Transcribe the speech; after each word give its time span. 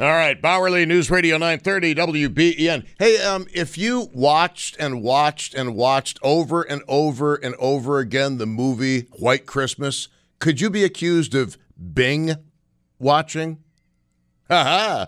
All 0.00 0.06
right, 0.08 0.40
Bauerle 0.42 0.88
News 0.88 1.08
Radio 1.08 1.36
930 1.38 1.94
WBEN. 1.94 2.84
Hey, 2.98 3.22
um, 3.24 3.46
if 3.54 3.78
you 3.78 4.08
watched 4.12 4.76
and 4.80 5.02
watched 5.04 5.54
and 5.54 5.76
watched 5.76 6.18
over 6.20 6.62
and 6.62 6.82
over 6.88 7.36
and 7.36 7.54
over 7.60 8.00
again 8.00 8.38
the 8.38 8.46
movie 8.46 9.02
White 9.12 9.46
Christmas, 9.46 10.08
could 10.40 10.60
you 10.60 10.68
be 10.68 10.82
accused 10.82 11.36
of 11.36 11.56
Bing 11.92 12.34
watching? 12.98 13.58
Ha 14.50 14.64
ha! 14.64 15.06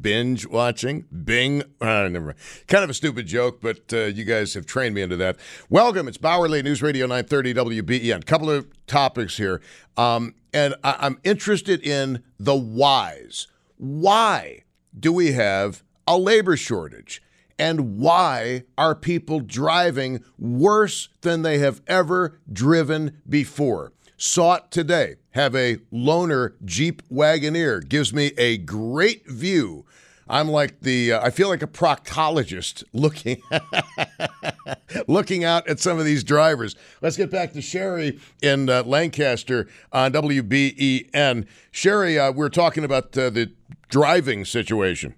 Binge 0.00 0.46
watching, 0.48 1.02
Bing. 1.24 1.62
Uh, 1.80 2.08
never 2.08 2.20
mind. 2.26 2.38
Kind 2.66 2.82
of 2.82 2.90
a 2.90 2.94
stupid 2.94 3.26
joke, 3.26 3.60
but 3.60 3.92
uh, 3.92 4.06
you 4.06 4.24
guys 4.24 4.54
have 4.54 4.66
trained 4.66 4.96
me 4.96 5.02
into 5.02 5.16
that. 5.18 5.36
Welcome. 5.68 6.08
It's 6.08 6.18
Bauerle 6.18 6.64
News 6.64 6.82
Radio 6.82 7.06
930 7.06 7.54
WBEN. 7.54 8.26
Couple 8.26 8.50
of 8.50 8.66
topics 8.88 9.36
here, 9.36 9.60
um, 9.96 10.34
and 10.52 10.74
I- 10.82 10.96
I'm 11.00 11.20
interested 11.22 11.86
in 11.86 12.24
the 12.40 12.56
whys. 12.56 13.46
Why 13.84 14.62
do 14.98 15.12
we 15.12 15.32
have 15.32 15.82
a 16.08 16.16
labor 16.16 16.56
shortage? 16.56 17.22
And 17.58 17.98
why 17.98 18.64
are 18.78 18.94
people 18.94 19.40
driving 19.40 20.24
worse 20.38 21.10
than 21.20 21.42
they 21.42 21.58
have 21.58 21.82
ever 21.86 22.40
driven 22.50 23.20
before? 23.28 23.92
Sought 24.16 24.72
today. 24.72 25.16
Have 25.32 25.54
a 25.54 25.76
loaner 25.92 26.54
Jeep 26.64 27.02
Wagoneer. 27.10 27.86
Gives 27.86 28.14
me 28.14 28.32
a 28.38 28.56
great 28.56 29.28
view. 29.28 29.84
I'm 30.28 30.48
like 30.48 30.80
the, 30.80 31.12
uh, 31.12 31.24
I 31.24 31.30
feel 31.30 31.48
like 31.48 31.62
a 31.62 31.66
proctologist 31.66 32.84
looking, 32.92 33.42
looking 35.08 35.44
out 35.44 35.68
at 35.68 35.80
some 35.80 35.98
of 35.98 36.04
these 36.04 36.24
drivers. 36.24 36.76
Let's 37.02 37.16
get 37.16 37.30
back 37.30 37.52
to 37.52 37.62
Sherry 37.62 38.18
in 38.42 38.68
uh, 38.70 38.82
Lancaster 38.84 39.68
on 39.92 40.12
WBEN. 40.12 41.46
Sherry, 41.70 42.18
uh, 42.18 42.32
we're 42.32 42.48
talking 42.48 42.84
about 42.84 43.16
uh, 43.16 43.30
the 43.30 43.52
driving 43.88 44.44
situation. 44.44 45.14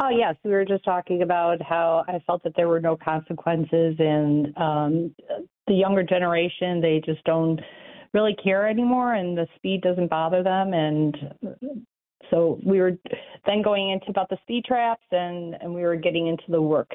Oh 0.00 0.08
yes, 0.08 0.34
we 0.44 0.50
were 0.50 0.64
just 0.64 0.84
talking 0.84 1.22
about 1.22 1.62
how 1.62 2.04
I 2.08 2.20
felt 2.26 2.42
that 2.42 2.54
there 2.56 2.68
were 2.68 2.80
no 2.80 2.96
consequences, 2.96 3.96
and 3.98 4.46
um, 4.56 5.14
the 5.68 5.74
younger 5.74 6.02
generation 6.02 6.80
they 6.80 7.00
just 7.04 7.22
don't 7.24 7.60
really 8.12 8.34
care 8.42 8.68
anymore, 8.68 9.14
and 9.14 9.38
the 9.38 9.46
speed 9.56 9.82
doesn't 9.82 10.08
bother 10.08 10.42
them, 10.42 10.72
and 10.72 11.16
so 12.30 12.58
we 12.64 12.80
were 12.80 12.92
then 13.46 13.62
going 13.62 13.90
into 13.90 14.06
about 14.08 14.28
the 14.28 14.38
speed 14.42 14.64
traps, 14.64 15.04
and 15.10 15.54
and 15.60 15.74
we 15.74 15.82
were 15.82 15.96
getting 15.96 16.26
into 16.26 16.44
the 16.48 16.62
work 16.62 16.94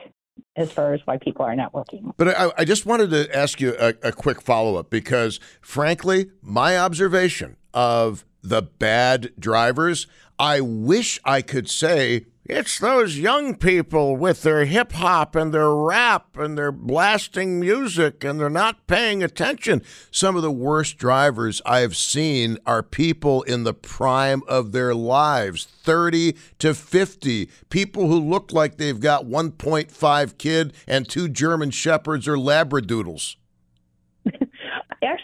as 0.56 0.72
far 0.72 0.94
as 0.94 1.02
why 1.06 1.18
people 1.18 1.46
are 1.46 1.56
not 1.56 1.74
working. 1.74 2.14
But 2.18 2.30
I, 2.30 2.52
I 2.58 2.66
just 2.66 2.86
wanted 2.86 3.10
to 3.12 3.36
ask 3.36 3.60
you 3.62 3.76
a, 3.80 3.94
a 4.04 4.12
quick 4.12 4.42
follow 4.42 4.76
up 4.76 4.90
because, 4.90 5.40
frankly, 5.62 6.32
my 6.42 6.78
observation 6.78 7.58
of 7.74 8.26
the 8.42 8.62
bad 8.62 9.32
drivers, 9.40 10.08
I 10.38 10.62
wish 10.62 11.20
I 11.26 11.42
could 11.42 11.70
say 11.70 12.28
it's 12.48 12.78
those 12.78 13.18
young 13.18 13.56
people 13.56 14.16
with 14.16 14.44
their 14.44 14.66
hip 14.66 14.92
hop 14.92 15.36
and 15.36 15.52
their 15.52 15.74
rap 15.74 16.38
and 16.38 16.56
their 16.56 16.72
blasting 16.72 17.60
music 17.60 18.24
and 18.24 18.40
they're 18.40 18.50
not 18.52 18.86
paying 18.86 19.24
attention. 19.24 19.82
Some 20.12 20.36
of 20.36 20.44
the 20.44 20.52
worst 20.52 20.98
drivers 20.98 21.60
I've 21.66 21.96
seen 21.96 22.60
are 22.66 22.84
people 22.84 23.42
in 23.44 23.64
the 23.64 23.74
prime 23.74 24.44
of 24.48 24.74
their 24.74 24.94
lives, 24.94 25.66
30 25.66 26.38
to 26.60 26.76
50, 26.76 27.50
people 27.70 28.08
who 28.08 28.20
look 28.20 28.54
like 28.54 28.78
they've 28.78 29.00
got 29.00 29.26
1.5 29.26 30.38
kid 30.38 30.74
and 30.88 31.10
two 31.10 31.28
German 31.28 31.72
shepherds 31.72 32.28
or 32.28 32.38
labradoodles. 32.38 33.38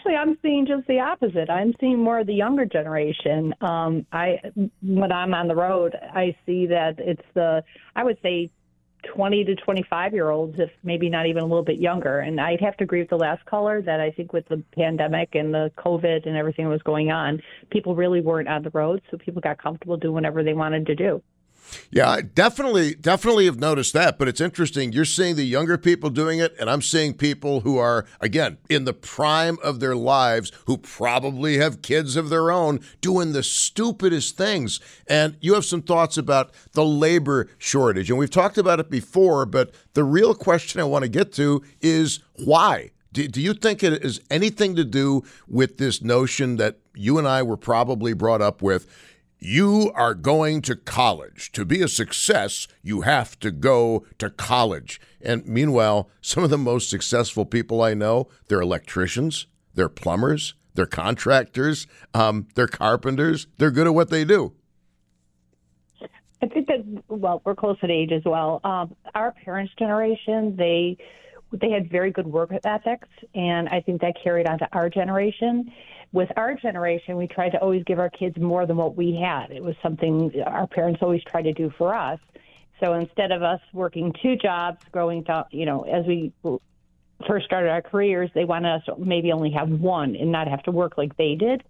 Actually, 0.02 0.16
I'm 0.16 0.36
seeing 0.42 0.66
just 0.66 0.84
the 0.88 0.98
opposite. 0.98 1.48
I'm 1.48 1.74
seeing 1.78 2.02
more 2.02 2.18
of 2.18 2.26
the 2.26 2.34
younger 2.34 2.64
generation. 2.64 3.54
Um, 3.60 4.04
I 4.10 4.40
when 4.82 5.12
I'm 5.12 5.32
on 5.32 5.46
the 5.46 5.54
road, 5.54 5.94
I 5.94 6.36
see 6.44 6.66
that 6.66 6.98
it's 6.98 7.22
the 7.34 7.62
I 7.94 8.02
would 8.02 8.18
say 8.20 8.50
20 9.14 9.44
to 9.44 9.54
25 9.54 10.12
year 10.12 10.30
olds, 10.30 10.58
if 10.58 10.70
maybe 10.82 11.08
not 11.08 11.26
even 11.26 11.44
a 11.44 11.46
little 11.46 11.62
bit 11.62 11.78
younger. 11.78 12.18
And 12.18 12.40
I'd 12.40 12.60
have 12.60 12.76
to 12.78 12.84
agree 12.84 12.98
with 12.98 13.10
the 13.10 13.16
last 13.16 13.44
caller 13.46 13.80
that 13.80 14.00
I 14.00 14.10
think 14.10 14.32
with 14.32 14.48
the 14.48 14.64
pandemic 14.74 15.36
and 15.36 15.54
the 15.54 15.70
COVID 15.78 16.26
and 16.26 16.36
everything 16.36 16.64
that 16.64 16.72
was 16.72 16.82
going 16.82 17.12
on, 17.12 17.40
people 17.70 17.94
really 17.94 18.20
weren't 18.20 18.48
on 18.48 18.64
the 18.64 18.70
road, 18.70 19.02
so 19.08 19.18
people 19.18 19.40
got 19.40 19.62
comfortable 19.62 19.96
doing 19.96 20.14
whatever 20.14 20.42
they 20.42 20.54
wanted 20.54 20.84
to 20.86 20.96
do. 20.96 21.22
Yeah, 21.90 22.10
I 22.10 22.20
definitely, 22.22 22.94
definitely 22.94 23.46
have 23.46 23.58
noticed 23.58 23.92
that. 23.94 24.18
But 24.18 24.28
it's 24.28 24.40
interesting. 24.40 24.92
You're 24.92 25.04
seeing 25.04 25.36
the 25.36 25.44
younger 25.44 25.78
people 25.78 26.10
doing 26.10 26.38
it, 26.38 26.54
and 26.58 26.68
I'm 26.68 26.82
seeing 26.82 27.14
people 27.14 27.60
who 27.60 27.78
are, 27.78 28.06
again, 28.20 28.58
in 28.68 28.84
the 28.84 28.92
prime 28.92 29.58
of 29.62 29.80
their 29.80 29.96
lives, 29.96 30.52
who 30.66 30.78
probably 30.78 31.58
have 31.58 31.82
kids 31.82 32.16
of 32.16 32.28
their 32.28 32.50
own, 32.50 32.80
doing 33.00 33.32
the 33.32 33.42
stupidest 33.42 34.36
things. 34.36 34.80
And 35.06 35.36
you 35.40 35.54
have 35.54 35.64
some 35.64 35.82
thoughts 35.82 36.16
about 36.16 36.52
the 36.72 36.84
labor 36.84 37.48
shortage. 37.58 38.10
And 38.10 38.18
we've 38.18 38.30
talked 38.30 38.58
about 38.58 38.80
it 38.80 38.90
before, 38.90 39.46
but 39.46 39.74
the 39.94 40.04
real 40.04 40.34
question 40.34 40.80
I 40.80 40.84
want 40.84 41.04
to 41.04 41.08
get 41.10 41.32
to 41.34 41.62
is 41.80 42.20
why? 42.44 42.90
Do, 43.12 43.28
do 43.28 43.40
you 43.42 43.52
think 43.52 43.82
it 43.82 44.04
is 44.04 44.20
anything 44.30 44.74
to 44.76 44.84
do 44.84 45.22
with 45.46 45.76
this 45.76 46.02
notion 46.02 46.56
that 46.56 46.78
you 46.94 47.18
and 47.18 47.28
I 47.28 47.42
were 47.42 47.58
probably 47.58 48.14
brought 48.14 48.40
up 48.40 48.62
with? 48.62 48.86
You 49.44 49.90
are 49.96 50.14
going 50.14 50.62
to 50.62 50.76
college. 50.76 51.50
To 51.52 51.64
be 51.64 51.82
a 51.82 51.88
success, 51.88 52.68
you 52.80 53.00
have 53.00 53.36
to 53.40 53.50
go 53.50 54.06
to 54.18 54.30
college. 54.30 55.00
And 55.20 55.44
meanwhile, 55.48 56.08
some 56.20 56.44
of 56.44 56.50
the 56.50 56.56
most 56.56 56.88
successful 56.88 57.44
people 57.44 57.82
I 57.82 57.92
know, 57.92 58.28
they're 58.46 58.60
electricians, 58.60 59.48
they're 59.74 59.88
plumbers, 59.88 60.54
they're 60.74 60.86
contractors, 60.86 61.88
um, 62.14 62.46
they're 62.54 62.68
carpenters. 62.68 63.48
They're 63.58 63.72
good 63.72 63.88
at 63.88 63.94
what 63.94 64.10
they 64.10 64.24
do. 64.24 64.52
I 66.40 66.46
think 66.46 66.68
that 66.68 66.84
well, 67.08 67.42
we're 67.44 67.56
close 67.56 67.78
in 67.82 67.90
age 67.90 68.12
as 68.12 68.22
well. 68.24 68.60
Um, 68.62 68.94
our 69.16 69.32
parents' 69.32 69.72
generation, 69.76 70.54
they 70.54 70.98
they 71.52 71.70
had 71.70 71.90
very 71.90 72.12
good 72.12 72.28
work 72.28 72.52
ethics, 72.64 73.08
and 73.34 73.68
I 73.68 73.80
think 73.80 74.02
that 74.02 74.14
carried 74.22 74.46
on 74.46 74.60
to 74.60 74.68
our 74.72 74.88
generation. 74.88 75.72
With 76.12 76.30
our 76.36 76.54
generation, 76.54 77.16
we 77.16 77.26
tried 77.26 77.50
to 77.50 77.58
always 77.58 77.84
give 77.84 77.98
our 77.98 78.10
kids 78.10 78.36
more 78.36 78.66
than 78.66 78.76
what 78.76 78.96
we 78.96 79.14
had. 79.14 79.50
It 79.50 79.62
was 79.62 79.74
something 79.82 80.32
our 80.44 80.66
parents 80.66 81.00
always 81.02 81.22
tried 81.24 81.42
to 81.42 81.52
do 81.52 81.72
for 81.78 81.94
us. 81.94 82.20
So 82.80 82.94
instead 82.94 83.32
of 83.32 83.42
us 83.42 83.60
working 83.72 84.12
two 84.22 84.36
jobs, 84.36 84.84
growing 84.90 85.24
to, 85.24 85.46
you 85.50 85.64
know, 85.64 85.82
as 85.82 86.04
we 86.06 86.32
first 87.26 87.46
started 87.46 87.70
our 87.70 87.80
careers, 87.80 88.30
they 88.34 88.44
wanted 88.44 88.74
us 88.74 88.84
to 88.86 88.96
maybe 88.98 89.32
only 89.32 89.52
have 89.52 89.70
one 89.70 90.16
and 90.16 90.32
not 90.32 90.48
have 90.48 90.62
to 90.64 90.70
work 90.70 90.98
like 90.98 91.16
they 91.16 91.34
did. 91.34 91.62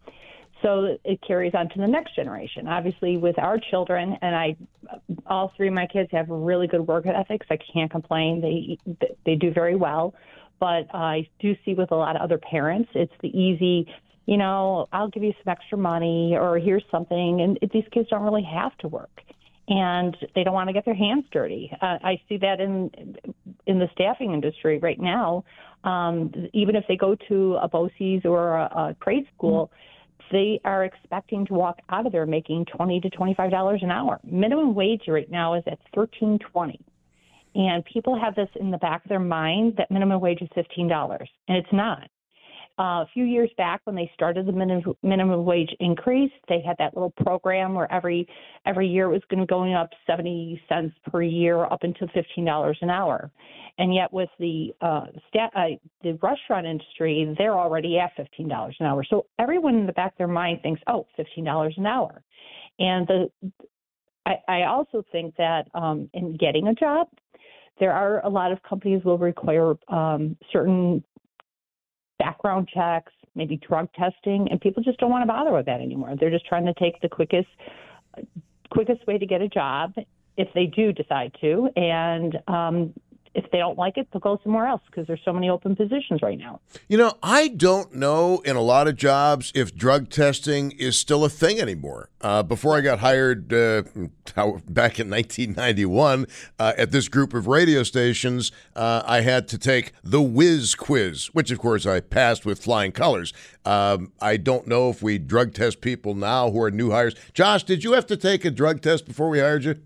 So 0.63 0.97
it 1.05 1.21
carries 1.27 1.55
on 1.55 1.69
to 1.71 1.79
the 1.79 1.89
next 1.89 2.15
generation. 2.15 2.69
Obviously, 2.69 3.17
with 3.17 3.39
our 3.39 3.59
children, 3.59 4.17
and 4.23 4.35
I, 4.35 4.57
all 5.27 5.53
three 5.57 5.69
of 5.69 5.75
my 5.75 5.87
kids 5.87 6.09
have 6.13 6.29
really 6.29 6.69
good 6.69 6.87
work 6.87 7.05
ethics. 7.07 7.47
I 7.51 7.59
can't 7.73 7.91
complain. 7.91 8.41
They 8.41 8.79
they 9.27 9.35
do 9.35 9.53
very 9.53 9.75
well, 9.75 10.15
but 10.61 10.87
I 10.95 11.29
do 11.41 11.57
see 11.65 11.75
with 11.75 11.91
a 11.91 11.97
lot 11.97 12.15
of 12.15 12.23
other 12.23 12.39
parents, 12.39 12.91
it's 12.95 13.13
the 13.21 13.37
easy, 13.37 13.93
you 14.27 14.37
know, 14.37 14.89
I'll 14.93 15.09
give 15.09 15.23
you 15.23 15.33
some 15.45 15.51
extra 15.51 15.79
money 15.79 16.37
or 16.39 16.59
here's 16.59 16.85
something, 16.91 17.41
and 17.41 17.59
these 17.73 17.85
kids 17.93 18.09
don't 18.11 18.23
really 18.23 18.45
have 18.45 18.77
to 18.79 18.89
work 18.89 19.11
and 19.69 20.17
they 20.35 20.45
don't 20.45 20.55
want 20.55 20.69
to 20.69 20.73
get 20.73 20.85
their 20.85 20.95
hands 20.95 21.25
dirty. 21.31 21.71
Uh, 21.81 21.99
I 22.03 22.21
see 22.29 22.37
that 22.39 22.61
in 22.61 22.91
in 23.67 23.79
the 23.79 23.89
staffing 23.95 24.33
industry 24.33 24.79
right 24.79 25.01
now. 25.01 25.45
Um, 25.85 26.33
even 26.53 26.77
if 26.77 26.85
they 26.89 26.97
go 26.97 27.17
to 27.29 27.57
a 27.57 27.69
BOCES 27.69 28.25
or 28.25 28.57
a, 28.57 28.65
a 28.65 28.97
trade 29.03 29.27
school, 29.37 29.71
they 30.31 30.61
are 30.65 30.85
expecting 30.85 31.47
to 31.47 31.55
walk 31.55 31.79
out 31.91 32.07
of 32.07 32.13
there 32.13 32.27
making 32.27 32.67
twenty 32.67 33.01
to 33.01 33.11
twenty 33.11 33.35
five 33.35 33.51
dollars 33.51 33.81
an 33.83 33.91
hour. 33.91 34.21
Minimum 34.25 34.75
wage 34.75 35.03
right 35.09 35.31
now 35.31 35.55
is 35.55 35.63
at 35.67 35.79
thirteen 35.95 36.39
twenty. 36.39 36.81
And 37.55 37.85
people 37.85 38.19
have 38.19 38.35
this 38.35 38.49
in 38.59 38.71
the 38.71 38.79
back 38.79 39.05
of 39.05 39.11
their 39.11 39.21
mind 39.21 39.75
that 39.77 39.91
minimum 39.91 40.21
wage 40.21 40.41
is 40.41 40.49
fifteen 40.55 40.89
dollars, 40.89 41.29
and 41.49 41.57
it's 41.57 41.73
not. 41.73 42.09
Uh, 42.79 43.05
a 43.05 43.07
few 43.13 43.25
years 43.25 43.51
back, 43.59 43.83
when 43.85 43.95
they 43.95 44.11
started 44.15 44.47
the 44.47 44.53
minimum 44.53 44.95
minimum 45.03 45.45
wage 45.45 45.69
increase, 45.79 46.33
they 46.49 46.61
had 46.61 46.75
that 46.79 46.95
little 46.95 47.13
program 47.23 47.75
where 47.75 47.91
every 47.93 48.27
every 48.65 48.89
year 48.89 49.07
it 49.07 49.13
was 49.13 49.23
going 49.29 49.41
to 49.41 49.47
going 49.47 49.75
up 49.75 49.91
seventy 50.07 50.61
cents 50.69 50.95
per 51.11 51.23
year 51.23 51.65
up 51.65 51.83
until 51.83 52.09
fifteen 52.15 52.47
dollars 52.47 52.79
an 52.81 52.89
hour. 52.89 53.31
And 53.79 53.95
yet, 53.95 54.11
with 54.13 54.31
the 54.39 54.75
uh, 54.81 55.07
stat, 55.29 55.51
uh, 55.55 55.77
the 56.03 56.19
restaurant 56.23 56.67
industry, 56.67 57.35
they're 57.37 57.59
already 57.59 57.99
at 57.99 58.13
fifteen 58.17 58.49
dollars 58.49 58.75
an 58.81 58.87
hour. 58.87 59.05
So 59.05 59.27
everyone 59.39 59.75
in 59.75 59.87
the 59.87 59.93
back 59.93 60.13
of 60.13 60.19
their 60.19 60.27
mind 60.29 60.61
thinks, 60.63 60.81
oh, 60.87 61.07
fifteen 61.15 61.45
dollars 61.45 61.75
an 61.77 61.87
hour. 61.87 62.23
And 62.79 63.07
the 63.07 63.31
I, 64.25 64.35
I 64.49 64.63
also 64.63 65.05
think 65.13 65.37
that 65.37 65.69
um, 65.75 66.09
in 66.15 66.37
getting 66.39 66.69
a 66.69 66.75
job, 66.75 67.09
there 67.81 67.93
are 67.93 68.25
a 68.25 68.29
lot 68.29 68.51
of 68.51 68.63
companies 68.63 69.05
will 69.05 69.19
require 69.19 69.75
um, 69.89 70.37
certain 70.53 71.05
background 72.23 72.69
checks, 72.73 73.13
maybe 73.35 73.57
drug 73.57 73.89
testing, 73.95 74.49
and 74.51 74.61
people 74.61 74.83
just 74.83 74.99
don't 74.99 75.11
want 75.11 75.23
to 75.23 75.27
bother 75.27 75.53
with 75.53 75.67
that 75.67 75.81
anymore. 75.81 76.15
They're 76.19 76.31
just 76.31 76.47
trying 76.47 76.67
to 76.67 76.75
take 76.75 77.01
the 77.01 77.09
quickest 77.09 77.49
quickest 78.71 79.07
way 79.07 79.19
to 79.19 79.27
get 79.27 79.43
a 79.43 79.49
job 79.49 79.95
if 80.37 80.49
they 80.55 80.67
do 80.67 80.93
decide 80.93 81.35
to, 81.41 81.69
and 81.77 82.39
um, 82.49 82.95
if 83.35 83.51
they 83.51 83.59
don't 83.59 83.79
like 83.79 83.97
it, 83.97 84.09
they'll 84.13 84.21
go 84.21 84.39
somewhere 84.43 84.67
else 84.67 84.83
because 84.87 85.07
there's 85.07 85.21
so 85.25 85.33
many 85.33 85.49
open 85.49 85.75
positions 85.75 86.21
right 86.23 86.39
now. 86.39 86.61
You 86.89 86.99
know, 86.99 87.15
I 87.23 87.49
don't 87.49 87.95
know 87.95 88.41
in 88.41 88.57
a 88.57 88.61
lot 88.61 88.89
of 88.89 88.97
jobs 88.97 89.53
if 89.55 89.75
drug 89.75 90.11
testing 90.11 90.73
is 90.73 90.99
still 90.99 91.25
a 91.25 91.29
thing 91.29 91.61
anymore. 91.61 92.11
Uh, 92.21 92.43
before 92.43 92.77
I 92.77 92.83
got 92.83 92.99
hired 93.01 93.53
uh, 93.53 93.83
back 94.69 95.01
in 95.01 95.11
1991 95.11 96.27
uh, 96.59 96.73
at 96.77 96.93
this 96.93 97.09
group 97.09 97.33
of 97.35 97.47
radio 97.47 97.83
stations, 97.83 98.53
uh, 98.77 99.03
I 99.07 99.23
had 99.23 99.49
to 99.49 99.59
take 99.59 99.93
the 100.05 100.23
Whiz 100.23 100.75
quiz, 100.75 101.27
which 101.33 101.51
of 101.51 101.59
course 101.59 101.87
I 101.87 102.01
passed 102.01 102.45
with 102.45 102.63
flying 102.63 102.93
colors. 102.93 103.33
Um, 103.65 104.13
I 104.21 104.37
don't 104.37 104.67
know 104.67 104.91
if 104.91 105.03
we 105.03 105.19
drug 105.19 105.55
test 105.55 105.81
people 105.81 106.15
now 106.15 106.51
who 106.51 106.63
are 106.63 106.71
new 106.71 106.91
hires. 106.91 107.15
Josh, 107.33 107.65
did 107.65 107.83
you 107.83 107.93
have 107.93 108.07
to 108.07 108.17
take 108.17 108.45
a 108.45 108.51
drug 108.51 108.83
test 108.83 109.07
before 109.07 109.31
we 109.31 109.41
hired 109.41 109.65
you? 109.65 109.77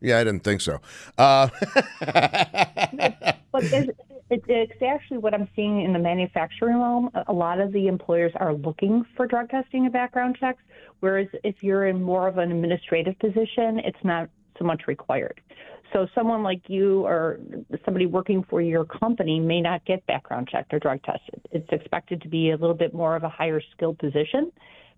Yeah, 0.00 0.18
I 0.18 0.24
didn't 0.24 0.44
think 0.44 0.60
so. 0.60 0.80
Uh, 1.16 1.48
but 3.52 3.64
it's, 3.64 3.90
it's 4.30 4.82
actually 4.82 5.18
what 5.18 5.34
I'm 5.34 5.48
seeing 5.56 5.82
in 5.82 5.92
the 5.92 5.98
manufacturing 5.98 6.78
realm. 6.78 7.10
A 7.26 7.32
lot 7.32 7.60
of 7.60 7.72
the 7.72 7.88
employers 7.88 8.32
are 8.36 8.54
looking 8.54 9.04
for 9.16 9.26
drug 9.26 9.50
testing 9.50 9.84
and 9.84 9.92
background 9.92 10.36
checks, 10.38 10.62
whereas 11.00 11.28
if 11.44 11.56
you're 11.62 11.86
in 11.86 12.02
more 12.02 12.28
of 12.28 12.38
an 12.38 12.52
administrative 12.52 13.18
position, 13.18 13.80
it's 13.84 13.98
not 14.04 14.28
so 14.58 14.64
much 14.64 14.82
required. 14.86 15.40
So 15.92 16.06
someone 16.14 16.42
like 16.42 16.60
you 16.68 17.06
or 17.06 17.40
somebody 17.84 18.06
working 18.06 18.44
for 18.50 18.60
your 18.60 18.84
company 18.84 19.40
may 19.40 19.60
not 19.60 19.84
get 19.86 20.06
background 20.06 20.48
checked 20.48 20.74
or 20.74 20.78
drug 20.78 21.02
tested. 21.02 21.40
It's 21.50 21.68
expected 21.72 22.20
to 22.22 22.28
be 22.28 22.50
a 22.50 22.56
little 22.56 22.74
bit 22.76 22.92
more 22.92 23.16
of 23.16 23.24
a 23.24 23.28
higher 23.28 23.62
skill 23.74 23.94
position, 23.94 24.52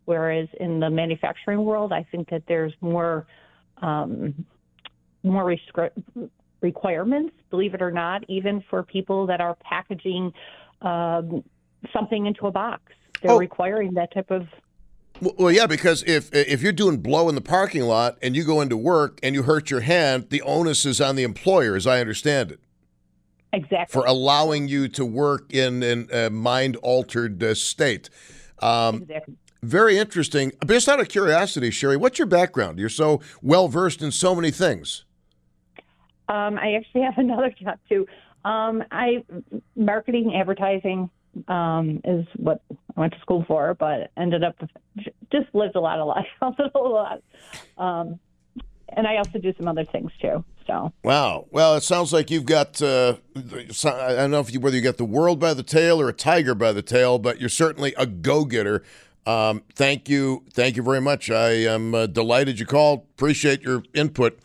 whereas 0.06 0.48
in 0.58 0.80
the 0.80 0.90
manufacturing 0.90 1.64
world, 1.64 1.92
I 1.92 2.04
think 2.10 2.28
that 2.30 2.42
there's 2.48 2.72
more 2.80 3.26
um, 3.80 4.44
more 5.22 5.44
rescri- 5.44 5.90
requirements, 6.60 7.34
believe 7.50 7.74
it 7.74 7.82
or 7.82 7.90
not, 7.90 8.24
even 8.28 8.62
for 8.68 8.82
people 8.82 9.26
that 9.26 9.40
are 9.40 9.56
packaging 9.56 10.32
um, 10.82 11.44
something 11.92 12.26
into 12.26 12.46
a 12.46 12.50
box. 12.50 12.82
They're 13.22 13.32
oh. 13.32 13.38
requiring 13.38 13.94
that 13.94 14.12
type 14.12 14.30
of. 14.30 14.46
Well, 15.20 15.52
yeah, 15.52 15.66
because 15.66 16.02
if 16.04 16.32
if 16.32 16.62
you're 16.62 16.72
doing 16.72 16.98
blow 16.98 17.28
in 17.28 17.34
the 17.34 17.42
parking 17.42 17.82
lot 17.82 18.16
and 18.22 18.34
you 18.34 18.44
go 18.44 18.60
into 18.60 18.76
work 18.76 19.18
and 19.22 19.34
you 19.34 19.42
hurt 19.42 19.70
your 19.70 19.80
hand, 19.80 20.30
the 20.30 20.40
onus 20.42 20.86
is 20.86 21.00
on 21.00 21.16
the 21.16 21.24
employer, 21.24 21.76
as 21.76 21.86
I 21.86 22.00
understand 22.00 22.52
it. 22.52 22.60
Exactly. 23.52 23.92
For 23.92 24.06
allowing 24.06 24.68
you 24.68 24.88
to 24.88 25.04
work 25.04 25.52
in, 25.52 25.82
in 25.82 26.08
a 26.12 26.30
mind 26.30 26.76
altered 26.76 27.42
uh, 27.42 27.54
state. 27.54 28.08
Um, 28.60 29.02
exactly. 29.02 29.34
Very 29.62 29.98
interesting. 29.98 30.52
Just 30.66 30.88
out 30.88 31.00
of 31.00 31.08
curiosity, 31.08 31.70
Sherry, 31.70 31.96
what's 31.96 32.18
your 32.18 32.26
background? 32.26 32.78
You're 32.78 32.88
so 32.88 33.20
well 33.42 33.68
versed 33.68 34.00
in 34.00 34.10
so 34.10 34.34
many 34.34 34.50
things. 34.50 35.04
Um, 36.30 36.58
I 36.58 36.74
actually 36.74 37.02
have 37.08 37.18
another 37.18 37.52
job 37.60 37.78
too. 37.88 38.06
Um, 38.44 38.82
I 38.90 39.24
marketing, 39.76 40.34
advertising 40.34 41.10
um, 41.48 42.00
is 42.04 42.26
what 42.36 42.62
I 42.96 43.00
went 43.00 43.12
to 43.12 43.20
school 43.20 43.44
for, 43.46 43.74
but 43.74 44.10
ended 44.16 44.42
up 44.44 44.56
just 45.30 45.54
lived 45.54 45.76
a 45.76 45.80
lot 45.80 45.98
of 45.98 46.08
life, 46.08 46.26
a 46.74 46.78
lot. 46.78 47.22
Um, 47.76 48.18
and 48.96 49.06
I 49.06 49.18
also 49.18 49.38
do 49.38 49.52
some 49.56 49.68
other 49.68 49.84
things 49.84 50.10
too. 50.20 50.44
So 50.66 50.92
wow, 51.02 51.46
well, 51.50 51.76
it 51.76 51.82
sounds 51.82 52.12
like 52.12 52.30
you've 52.30 52.46
got. 52.46 52.80
Uh, 52.80 53.16
I 53.36 54.14
don't 54.14 54.30
know 54.30 54.40
if 54.40 54.52
you, 54.52 54.60
whether 54.60 54.76
you 54.76 54.82
got 54.82 54.96
the 54.96 55.04
world 55.04 55.38
by 55.38 55.52
the 55.54 55.62
tail 55.62 56.00
or 56.00 56.08
a 56.08 56.12
tiger 56.12 56.54
by 56.54 56.72
the 56.72 56.82
tail, 56.82 57.18
but 57.18 57.40
you're 57.40 57.48
certainly 57.48 57.94
a 57.96 58.06
go-getter. 58.06 58.82
Um, 59.26 59.62
thank 59.74 60.08
you, 60.08 60.44
thank 60.52 60.76
you 60.76 60.82
very 60.82 61.00
much. 61.00 61.30
I 61.30 61.50
am 61.50 61.94
uh, 61.94 62.06
delighted 62.06 62.58
you 62.58 62.66
called. 62.66 63.06
Appreciate 63.10 63.62
your 63.62 63.82
input. 63.94 64.38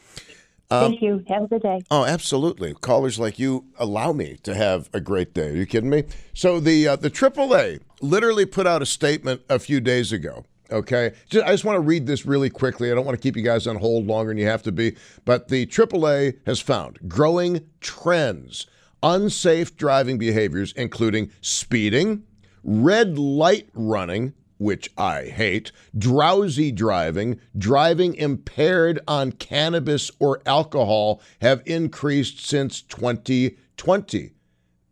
Um, 0.72 0.92
Thank 0.92 1.02
you. 1.02 1.24
Have 1.28 1.44
a 1.44 1.48
good 1.48 1.62
day. 1.62 1.82
Oh, 1.92 2.06
absolutely. 2.06 2.74
Callers 2.74 3.20
like 3.20 3.38
you 3.38 3.66
allow 3.78 4.12
me 4.14 4.38
to 4.44 4.56
have 4.56 4.90
a 4.94 5.00
great 5.00 5.34
day. 5.34 5.50
Are 5.50 5.56
you 5.56 5.66
kidding 5.66 5.90
me? 5.90 6.06
So 6.34 6.60
the 6.60 6.88
uh, 6.88 6.96
the 6.96 7.10
AAA 7.12 7.82
literally 8.02 8.46
put 8.46 8.66
out 8.66 8.82
a 8.82 8.86
statement 8.86 9.42
a 9.50 9.60
few 9.60 9.80
days 9.80 10.12
ago. 10.12 10.46
Okay, 10.72 11.14
just, 11.30 11.46
I 11.46 11.52
just 11.52 11.64
want 11.64 11.76
to 11.76 11.82
read 11.82 12.08
this 12.08 12.26
really 12.26 12.50
quickly. 12.50 12.92
I 12.92 12.96
don't 12.96 13.06
want 13.06 13.16
to 13.16 13.22
keep 13.22 13.38
you 13.38 13.44
guys 13.44 13.68
on 13.68 13.76
hold 13.76 14.08
longer 14.08 14.32
than 14.32 14.38
you 14.38 14.48
have 14.48 14.64
to 14.64 14.72
be. 14.72 14.96
But 15.24 15.48
the 15.48 15.68
AAA 15.68 16.40
has 16.48 16.60
found 16.60 16.98
growing 17.08 17.70
trends, 17.82 18.66
unsafe 19.04 19.78
driving 19.78 20.18
behaviors, 20.18 20.74
including 20.74 21.30
speeding, 21.42 22.24
red 22.64 23.20
light 23.20 23.70
running, 23.76 24.34
which 24.58 24.90
I 24.98 25.24
hate, 25.26 25.72
drowsy 25.98 26.72
driving, 26.72 27.40
driving 27.58 28.16
impaired 28.16 29.00
on 29.08 29.34
cannabis 29.34 30.12
or 30.20 30.42
alcohol 30.46 31.22
have 31.42 31.62
increased 31.66 32.46
since 32.46 32.82
2020. 32.82 34.32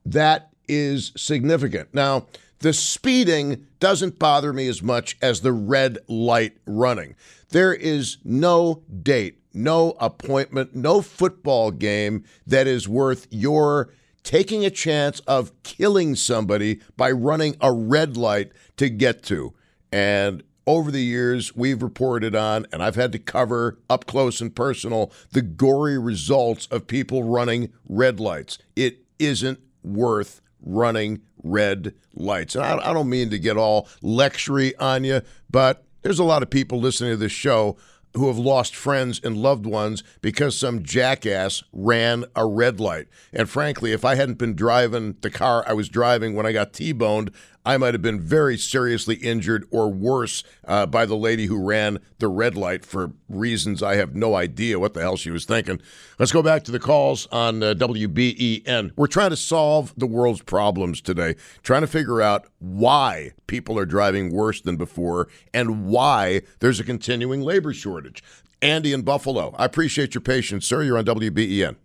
That 0.06 0.50
is 0.68 1.12
significant. 1.16 1.94
Now, 1.94 2.28
the 2.60 2.74
speeding 2.74 3.68
doesn't 3.80 4.20
bother 4.20 4.54
me 4.54 4.68
as 4.68 4.82
much 4.82 5.18
as 5.22 5.42
the 5.42 5.52
red 5.52 5.98
light 6.08 6.58
running. 6.66 7.16
There 7.50 7.74
is 7.74 8.18
no 8.24 8.84
date, 9.02 9.42
no 9.54 9.96
appointment, 10.00 10.74
no 10.74 11.02
football 11.02 11.72
game 11.72 12.24
that 12.48 12.66
is 12.66 12.88
worth 12.88 13.28
your 13.30 13.94
taking 14.24 14.66
a 14.66 14.70
chance 14.70 15.20
of 15.22 15.52
killing 15.64 16.16
somebody 16.16 16.80
by 16.98 17.12
running 17.12 17.56
a 17.62 17.72
red 17.72 18.18
light 18.18 18.52
to 18.78 18.90
get 18.90 19.24
to. 19.24 19.54
And 19.92 20.44
over 20.66 20.92
the 20.92 21.04
years, 21.04 21.56
we've 21.56 21.84
reported 21.84 22.36
on, 22.36 22.66
and 22.72 22.82
I've 22.82 22.96
had 22.96 23.12
to 23.12 23.20
cover 23.20 23.80
up 23.90 24.06
close 24.06 24.40
and 24.42 24.56
personal, 24.56 25.12
the 25.32 25.42
gory 25.42 25.98
results 25.98 26.68
of 26.68 26.88
people 26.88 27.24
running 27.24 27.72
red 27.88 28.20
lights. 28.20 28.58
It 28.76 29.00
isn't 29.20 29.60
worth 29.84 30.42
running 30.62 31.22
red 31.44 31.94
lights. 32.16 32.56
And 32.56 32.64
I, 32.64 32.94
don't 32.94 33.10
mean 33.10 33.30
to 33.32 33.40
get 33.40 33.58
all 33.58 33.88
lectury 34.02 34.74
on 34.80 35.04
you, 35.04 35.22
but 35.52 35.84
there's 36.02 36.20
a 36.20 36.24
lot 36.24 36.44
of 36.44 36.50
people 36.50 36.80
listening 36.80 37.12
to 37.12 37.18
this 37.18 37.32
show 37.32 37.78
who 38.16 38.28
have 38.28 38.38
lost 38.38 38.76
friends 38.76 39.20
and 39.24 39.38
loved 39.38 39.66
ones 39.66 40.04
because 40.22 40.58
some 40.58 40.84
jackass 40.84 41.64
ran 41.72 42.26
a 42.36 42.46
red 42.46 42.80
light. 42.80 43.08
And 43.32 43.50
frankly, 43.50 43.92
if 43.92 44.06
I 44.06 44.16
hadn't 44.16 44.38
been 44.38 44.56
driving 44.56 45.16
the 45.22 45.32
car 45.32 45.64
I 45.68 45.74
was 45.74 45.90
driving 45.90 46.36
when 46.36 46.46
I 46.46 46.52
got 46.52 46.74
T 46.74 46.92
boned, 46.92 47.32
I 47.66 47.78
might 47.78 47.94
have 47.94 48.02
been 48.02 48.20
very 48.20 48.58
seriously 48.58 49.16
injured 49.16 49.66
or 49.72 49.90
worse 49.90 50.44
uh, 50.68 50.86
by 50.86 51.06
the 51.06 51.16
lady 51.16 51.46
who 51.46 51.64
ran 51.64 52.00
the 52.20 52.28
red 52.28 52.56
light 52.56 52.86
for 52.86 53.14
reasons 53.30 53.82
I 53.82 53.96
have 53.96 54.16
no 54.16 54.36
idea 54.36 54.80
what 54.80 54.94
the 54.94 55.02
hell 55.02 55.16
she 55.16 55.32
was 55.32 55.46
thinking. 55.46 55.82
Let's 56.20 56.32
go 56.32 56.44
back 56.44 56.64
to 56.66 56.72
the 56.72 56.80
calls 56.80 57.28
on 57.32 57.64
uh, 57.64 57.74
WBEN. 57.76 58.92
We're 58.96 59.08
trying 59.08 59.30
to 59.30 59.38
solve 59.38 59.94
the 59.96 60.08
world's 60.08 60.42
problems 60.42 61.02
today, 61.02 61.36
trying 61.62 61.82
to 61.82 61.88
figure 61.88 62.22
out 62.22 62.48
why 62.60 63.32
people 63.48 63.80
are 63.80 63.86
driving 63.86 64.34
worse 64.34 64.62
than 64.62 64.76
before 64.76 65.30
and 65.54 65.86
why 65.86 66.42
there's 66.60 66.80
a 66.80 66.84
continuing 66.84 67.42
labor 67.42 67.74
shortage. 67.74 68.24
Andy 68.62 68.94
in 68.94 69.02
Buffalo, 69.02 69.54
I 69.58 69.66
appreciate 69.66 70.16
your 70.16 70.22
patience, 70.22 70.66
sir. 70.66 70.84
You're 70.84 70.98
on 70.98 71.06
WBEN. 71.06 71.76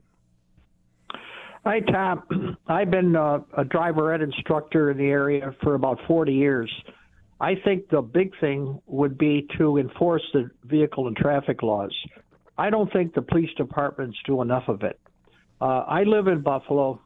Hi, 1.69 1.81
Tom. 1.81 2.57
I've 2.67 2.91
been 2.91 3.15
uh, 3.15 3.41
a 3.55 3.63
driver 3.63 4.15
ed 4.15 4.23
instructor 4.23 4.91
in 4.91 4.97
the 4.97 5.09
area 5.09 5.55
for 5.63 5.75
about 5.75 5.99
40 6.07 6.33
years. 6.33 6.73
I 7.43 7.57
think 7.63 7.91
the 7.91 8.01
big 8.01 8.33
thing 8.41 8.81
would 8.87 9.19
be 9.19 9.47
to 9.59 9.77
enforce 9.77 10.23
the 10.33 10.51
vehicle 10.65 11.09
and 11.09 11.15
traffic 11.15 11.63
laws. 11.63 11.95
I 12.57 12.71
don't 12.71 12.91
think 12.91 13.13
the 13.13 13.21
police 13.21 13.51
departments 13.59 14.17
do 14.25 14.41
enough 14.41 14.67
of 14.69 14.83
it. 14.83 14.99
Uh, 15.61 15.85
I 15.87 16.05
live 16.05 16.27
in 16.29 16.41
Buffalo. 16.41 17.03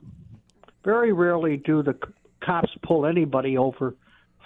Very 0.84 1.12
rarely 1.12 1.56
do 1.56 1.82
the 1.82 1.98
cops 2.40 2.70
pull 2.84 3.04
anybody 3.04 3.58
over 3.58 3.96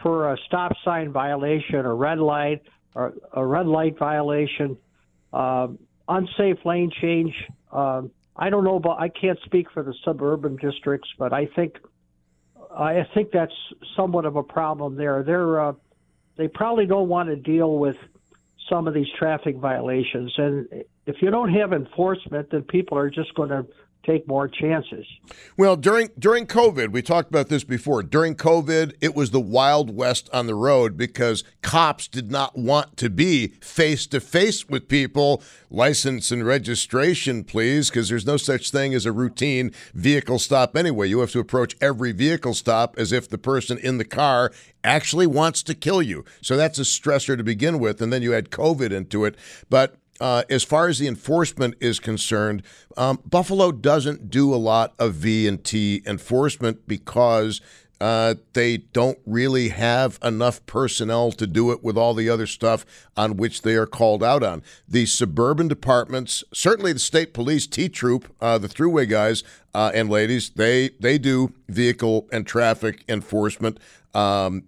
for 0.02 0.32
a 0.32 0.38
stop 0.46 0.72
sign 0.82 1.12
violation, 1.12 1.84
a 1.84 1.92
red 1.92 2.20
light, 2.20 2.62
or 2.94 3.12
a 3.34 3.44
red 3.44 3.66
light 3.66 3.98
violation, 3.98 4.78
um, 5.34 5.78
unsafe 6.08 6.64
lane 6.64 6.90
change. 7.02 7.34
Um, 7.70 8.12
I 8.38 8.50
don't 8.50 8.64
know 8.64 8.76
about. 8.76 9.00
I 9.00 9.08
can't 9.08 9.38
speak 9.44 9.70
for 9.70 9.82
the 9.82 9.94
suburban 10.04 10.56
districts, 10.56 11.08
but 11.18 11.32
I 11.32 11.46
think 11.46 11.78
I 12.76 13.06
think 13.14 13.30
that's 13.32 13.54
somewhat 13.96 14.26
of 14.26 14.36
a 14.36 14.42
problem 14.42 14.96
there. 14.96 15.22
They're 15.22 15.60
uh, 15.60 15.72
they 16.36 16.48
probably 16.48 16.86
don't 16.86 17.08
want 17.08 17.28
to 17.28 17.36
deal 17.36 17.78
with 17.78 17.96
some 18.68 18.86
of 18.86 18.94
these 18.94 19.06
traffic 19.18 19.56
violations, 19.56 20.34
and 20.36 20.84
if 21.06 21.22
you 21.22 21.30
don't 21.30 21.52
have 21.54 21.72
enforcement, 21.72 22.50
then 22.50 22.62
people 22.62 22.98
are 22.98 23.08
just 23.08 23.34
going 23.34 23.48
to 23.50 23.66
take 24.06 24.26
more 24.28 24.48
chances. 24.48 25.04
Well, 25.56 25.76
during 25.76 26.10
during 26.18 26.46
COVID, 26.46 26.92
we 26.92 27.02
talked 27.02 27.28
about 27.28 27.48
this 27.48 27.64
before. 27.64 28.02
During 28.02 28.34
COVID, 28.34 28.94
it 29.00 29.14
was 29.14 29.30
the 29.30 29.40
wild 29.40 29.94
west 29.94 30.30
on 30.32 30.46
the 30.46 30.54
road 30.54 30.96
because 30.96 31.44
cops 31.62 32.08
did 32.08 32.30
not 32.30 32.56
want 32.56 32.96
to 32.98 33.10
be 33.10 33.48
face 33.60 34.06
to 34.08 34.20
face 34.20 34.68
with 34.68 34.88
people. 34.88 35.42
License 35.70 36.30
and 36.30 36.46
registration, 36.46 37.44
please, 37.44 37.90
because 37.90 38.08
there's 38.08 38.26
no 38.26 38.36
such 38.36 38.70
thing 38.70 38.94
as 38.94 39.04
a 39.04 39.12
routine 39.12 39.72
vehicle 39.94 40.38
stop 40.38 40.76
anyway. 40.76 41.08
You 41.08 41.20
have 41.20 41.32
to 41.32 41.40
approach 41.40 41.76
every 41.80 42.12
vehicle 42.12 42.54
stop 42.54 42.94
as 42.98 43.12
if 43.12 43.28
the 43.28 43.38
person 43.38 43.78
in 43.78 43.98
the 43.98 44.04
car 44.04 44.52
actually 44.84 45.26
wants 45.26 45.62
to 45.64 45.74
kill 45.74 46.00
you. 46.00 46.24
So 46.40 46.56
that's 46.56 46.78
a 46.78 46.82
stressor 46.82 47.36
to 47.36 47.42
begin 47.42 47.78
with, 47.78 48.00
and 48.00 48.12
then 48.12 48.22
you 48.22 48.32
add 48.34 48.50
COVID 48.50 48.92
into 48.92 49.24
it. 49.24 49.36
But 49.68 49.96
uh, 50.20 50.44
as 50.48 50.64
far 50.64 50.88
as 50.88 50.98
the 50.98 51.08
enforcement 51.08 51.74
is 51.80 51.98
concerned, 52.00 52.62
um, 52.96 53.20
Buffalo 53.24 53.72
doesn't 53.72 54.30
do 54.30 54.54
a 54.54 54.56
lot 54.56 54.94
of 54.98 55.14
V 55.14 55.46
and 55.46 55.62
T 55.62 56.02
enforcement 56.06 56.86
because 56.86 57.60
uh, 58.00 58.34
they 58.52 58.76
don't 58.76 59.18
really 59.24 59.70
have 59.70 60.18
enough 60.22 60.64
personnel 60.66 61.32
to 61.32 61.46
do 61.46 61.70
it 61.70 61.82
with 61.82 61.96
all 61.96 62.12
the 62.12 62.28
other 62.28 62.46
stuff 62.46 62.84
on 63.16 63.36
which 63.36 63.62
they 63.62 63.74
are 63.74 63.86
called 63.86 64.22
out 64.22 64.42
on. 64.42 64.62
The 64.86 65.06
suburban 65.06 65.68
departments, 65.68 66.44
certainly 66.52 66.92
the 66.92 66.98
state 66.98 67.32
police, 67.32 67.66
T 67.66 67.88
Troop, 67.88 68.34
uh, 68.40 68.58
the 68.58 68.68
Thruway 68.68 69.08
guys 69.08 69.42
uh, 69.74 69.92
and 69.94 70.10
ladies, 70.10 70.50
they 70.50 70.90
they 71.00 71.18
do 71.18 71.52
vehicle 71.68 72.28
and 72.30 72.46
traffic 72.46 73.02
enforcement. 73.08 73.78
Um, 74.16 74.62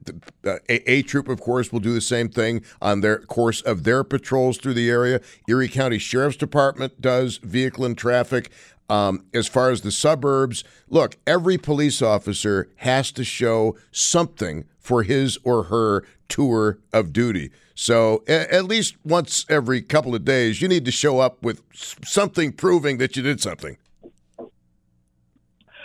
a, 0.45 0.90
a, 0.90 1.02
troop, 1.02 1.26
of 1.26 1.40
course, 1.40 1.73
will 1.73 1.81
do 1.81 1.95
the 1.95 2.02
same 2.02 2.28
thing 2.28 2.62
on 2.83 3.00
their 3.00 3.21
course 3.21 3.62
of 3.62 3.85
their 3.85 4.05
patrols 4.05 4.59
through 4.59 4.75
the 4.75 4.90
area. 4.90 5.23
Erie 5.49 5.69
County 5.69 5.97
Sheriff's 5.99 6.37
Department 6.37 7.00
does 7.00 7.38
vehicle 7.38 7.87
and 7.87 7.97
traffic. 7.97 8.50
Um, 8.90 9.25
as 9.33 9.49
far 9.49 9.71
as 9.71 9.81
the 9.81 9.90
suburbs, 9.90 10.64
look, 10.90 11.17
every 11.26 11.57
police 11.57 12.02
officer 12.02 12.69
has 12.76 13.11
to 13.12 13.25
show 13.25 13.75
something 13.90 14.67
for 14.78 15.02
his 15.02 15.38
or 15.45 15.64
her 15.64 16.05
tour 16.28 16.78
of 16.93 17.14
duty. 17.14 17.50
So 17.75 18.25
a- 18.28 18.52
at 18.52 18.67
least 18.67 18.97
once 19.02 19.47
every 19.49 19.81
couple 19.81 20.14
of 20.14 20.26
days, 20.26 20.61
you 20.61 20.69
need 20.69 20.85
to 20.85 20.90
show 20.90 21.21
up 21.21 21.43
with 21.43 21.62
something 22.05 22.52
proving 22.52 22.99
that 22.99 23.17
you 23.17 23.23
did 23.23 23.40
something. 23.40 23.78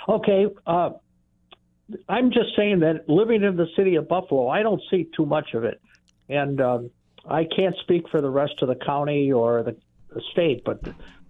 Okay, 0.10 0.48
uh, 0.68 0.90
I'm 2.10 2.32
just 2.32 2.56
saying 2.56 2.80
that 2.80 3.08
living 3.08 3.44
in 3.44 3.56
the 3.56 3.68
city 3.76 3.96
of 3.96 4.08
Buffalo, 4.08 4.48
I 4.48 4.64
don't 4.64 4.82
see 4.90 5.08
too 5.16 5.26
much 5.26 5.54
of 5.54 5.64
it, 5.64 5.82
and 6.30 6.60
um, 6.62 6.92
I 7.26 7.46
can't 7.46 7.76
speak 7.82 8.10
for 8.10 8.22
the 8.22 8.30
rest 8.30 8.54
of 8.62 8.68
the 8.68 8.76
county 8.76 9.32
or 9.32 9.64
the, 9.64 9.76
the 10.14 10.22
state, 10.32 10.64
but 10.64 10.82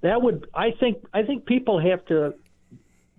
that 0.02 0.22
would 0.22 0.48
I 0.54 0.72
think 0.72 1.06
I 1.14 1.24
think 1.24 1.46
people 1.46 1.80
have 1.80 2.06
to 2.08 2.34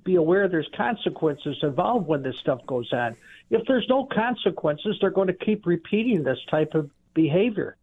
be 0.04 0.16
aware 0.16 0.48
there's 0.48 0.68
consequences 0.76 1.56
involved 1.62 2.06
when 2.06 2.22
this 2.22 2.36
stuff 2.40 2.60
goes 2.66 2.92
on. 2.92 3.16
If 3.50 3.66
there's 3.66 3.86
no 3.88 4.06
consequences, 4.06 4.98
they're 5.00 5.10
going 5.10 5.28
to 5.28 5.34
keep 5.34 5.66
repeating 5.66 6.22
this 6.22 6.38
type 6.50 6.74
of 6.74 6.90
behavior. 7.14 7.76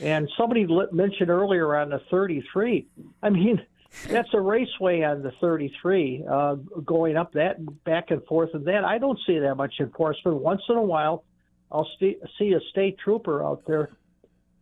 And 0.00 0.28
somebody 0.36 0.66
mentioned 0.92 1.30
earlier 1.30 1.74
on 1.76 1.90
the 1.90 2.00
33. 2.10 2.86
I 3.22 3.30
mean, 3.30 3.62
that's 4.08 4.28
a 4.34 4.40
raceway 4.40 5.02
on 5.02 5.22
the 5.22 5.32
33, 5.40 6.24
uh, 6.28 6.54
going 6.84 7.16
up 7.16 7.32
that 7.32 7.56
back 7.84 8.10
and 8.10 8.24
forth. 8.24 8.50
And 8.54 8.64
then 8.64 8.84
I 8.84 8.98
don't 8.98 9.18
see 9.26 9.38
that 9.38 9.54
much 9.54 9.74
enforcement. 9.80 10.36
Once 10.38 10.62
in 10.68 10.76
a 10.76 10.82
while, 10.82 11.24
I'll 11.70 11.88
st- 11.96 12.18
see 12.38 12.52
a 12.52 12.60
state 12.70 12.98
trooper 12.98 13.44
out 13.44 13.62
there, 13.66 13.90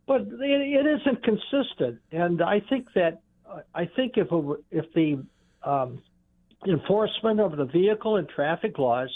but 0.07 0.23
it, 0.23 0.31
it 0.41 0.87
isn't 1.01 1.23
consistent. 1.23 2.01
And 2.11 2.43
I 2.43 2.61
think 2.61 2.89
that 2.95 3.21
I 3.75 3.87
think 3.97 4.17
if 4.17 4.29
it, 4.31 4.65
if 4.71 4.93
the 4.95 5.23
um, 5.63 6.03
enforcement 6.67 7.41
of 7.41 7.57
the 7.57 7.65
vehicle 7.67 8.17
and 8.17 8.29
traffic 8.29 8.79
laws 8.79 9.11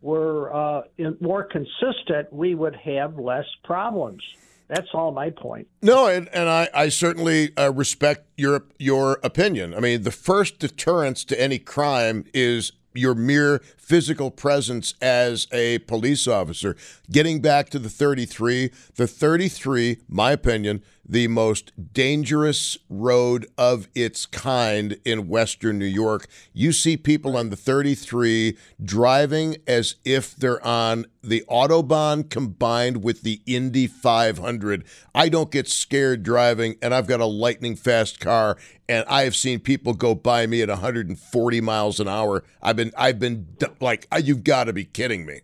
were 0.00 0.54
uh, 0.54 0.82
more 1.20 1.44
consistent, 1.44 2.32
we 2.32 2.54
would 2.54 2.76
have 2.76 3.18
less 3.18 3.46
problems. 3.64 4.22
That's 4.68 4.88
all 4.94 5.12
my 5.12 5.30
point. 5.30 5.68
No, 5.82 6.06
and, 6.08 6.28
and 6.30 6.48
I, 6.48 6.68
I 6.74 6.88
certainly 6.88 7.56
uh, 7.56 7.72
respect 7.72 8.26
your 8.36 8.64
your 8.78 9.20
opinion. 9.22 9.74
I 9.74 9.80
mean, 9.80 10.02
the 10.02 10.10
first 10.10 10.58
deterrence 10.58 11.24
to 11.26 11.40
any 11.40 11.58
crime 11.58 12.24
is 12.34 12.72
your 12.96 13.14
mere 13.14 13.60
physical 13.76 14.30
presence 14.30 14.94
as 15.00 15.46
a 15.52 15.78
police 15.80 16.26
officer. 16.26 16.76
Getting 17.10 17.40
back 17.40 17.68
to 17.70 17.78
the 17.78 17.90
33, 17.90 18.70
the 18.96 19.06
33, 19.06 19.98
my 20.08 20.32
opinion, 20.32 20.82
the 21.08 21.28
most 21.28 21.72
dangerous 21.92 22.76
road 22.88 23.46
of 23.56 23.88
its 23.94 24.26
kind 24.26 24.98
in 25.04 25.28
Western 25.28 25.78
New 25.78 25.84
York. 25.84 26.26
You 26.52 26.72
see 26.72 26.96
people 26.96 27.36
on 27.36 27.50
the 27.50 27.56
33 27.56 28.56
driving 28.82 29.56
as 29.66 29.96
if 30.04 30.34
they're 30.34 30.64
on 30.66 31.06
the 31.22 31.44
Autobahn 31.48 32.28
combined 32.28 33.02
with 33.02 33.22
the 33.22 33.40
Indy 33.46 33.86
500. 33.86 34.84
I 35.14 35.28
don't 35.28 35.50
get 35.50 35.68
scared 35.68 36.22
driving, 36.22 36.76
and 36.82 36.94
I've 36.94 37.06
got 37.06 37.20
a 37.20 37.26
lightning 37.26 37.76
fast 37.76 38.20
car, 38.20 38.56
and 38.88 39.04
I 39.08 39.22
have 39.22 39.36
seen 39.36 39.60
people 39.60 39.94
go 39.94 40.14
by 40.14 40.46
me 40.46 40.62
at 40.62 40.68
140 40.68 41.60
miles 41.60 42.00
an 42.00 42.08
hour. 42.08 42.44
I've 42.62 42.76
been, 42.76 42.92
I've 42.96 43.18
been 43.18 43.46
like, 43.80 44.06
you've 44.22 44.44
got 44.44 44.64
to 44.64 44.72
be 44.72 44.84
kidding 44.84 45.26
me. 45.26 45.40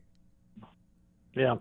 Yeah. 1.34 1.56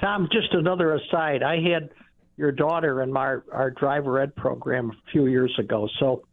Tom, 0.00 0.28
just 0.30 0.52
another 0.54 0.94
aside. 0.94 1.42
I 1.42 1.60
had 1.60 1.90
your 2.38 2.52
daughter 2.52 3.02
in 3.02 3.12
my 3.12 3.36
our 3.52 3.70
driver 3.70 4.20
ed 4.20 4.34
program 4.36 4.90
a 4.90 5.10
few 5.10 5.26
years 5.26 5.54
ago. 5.58 5.88
So 5.98 6.24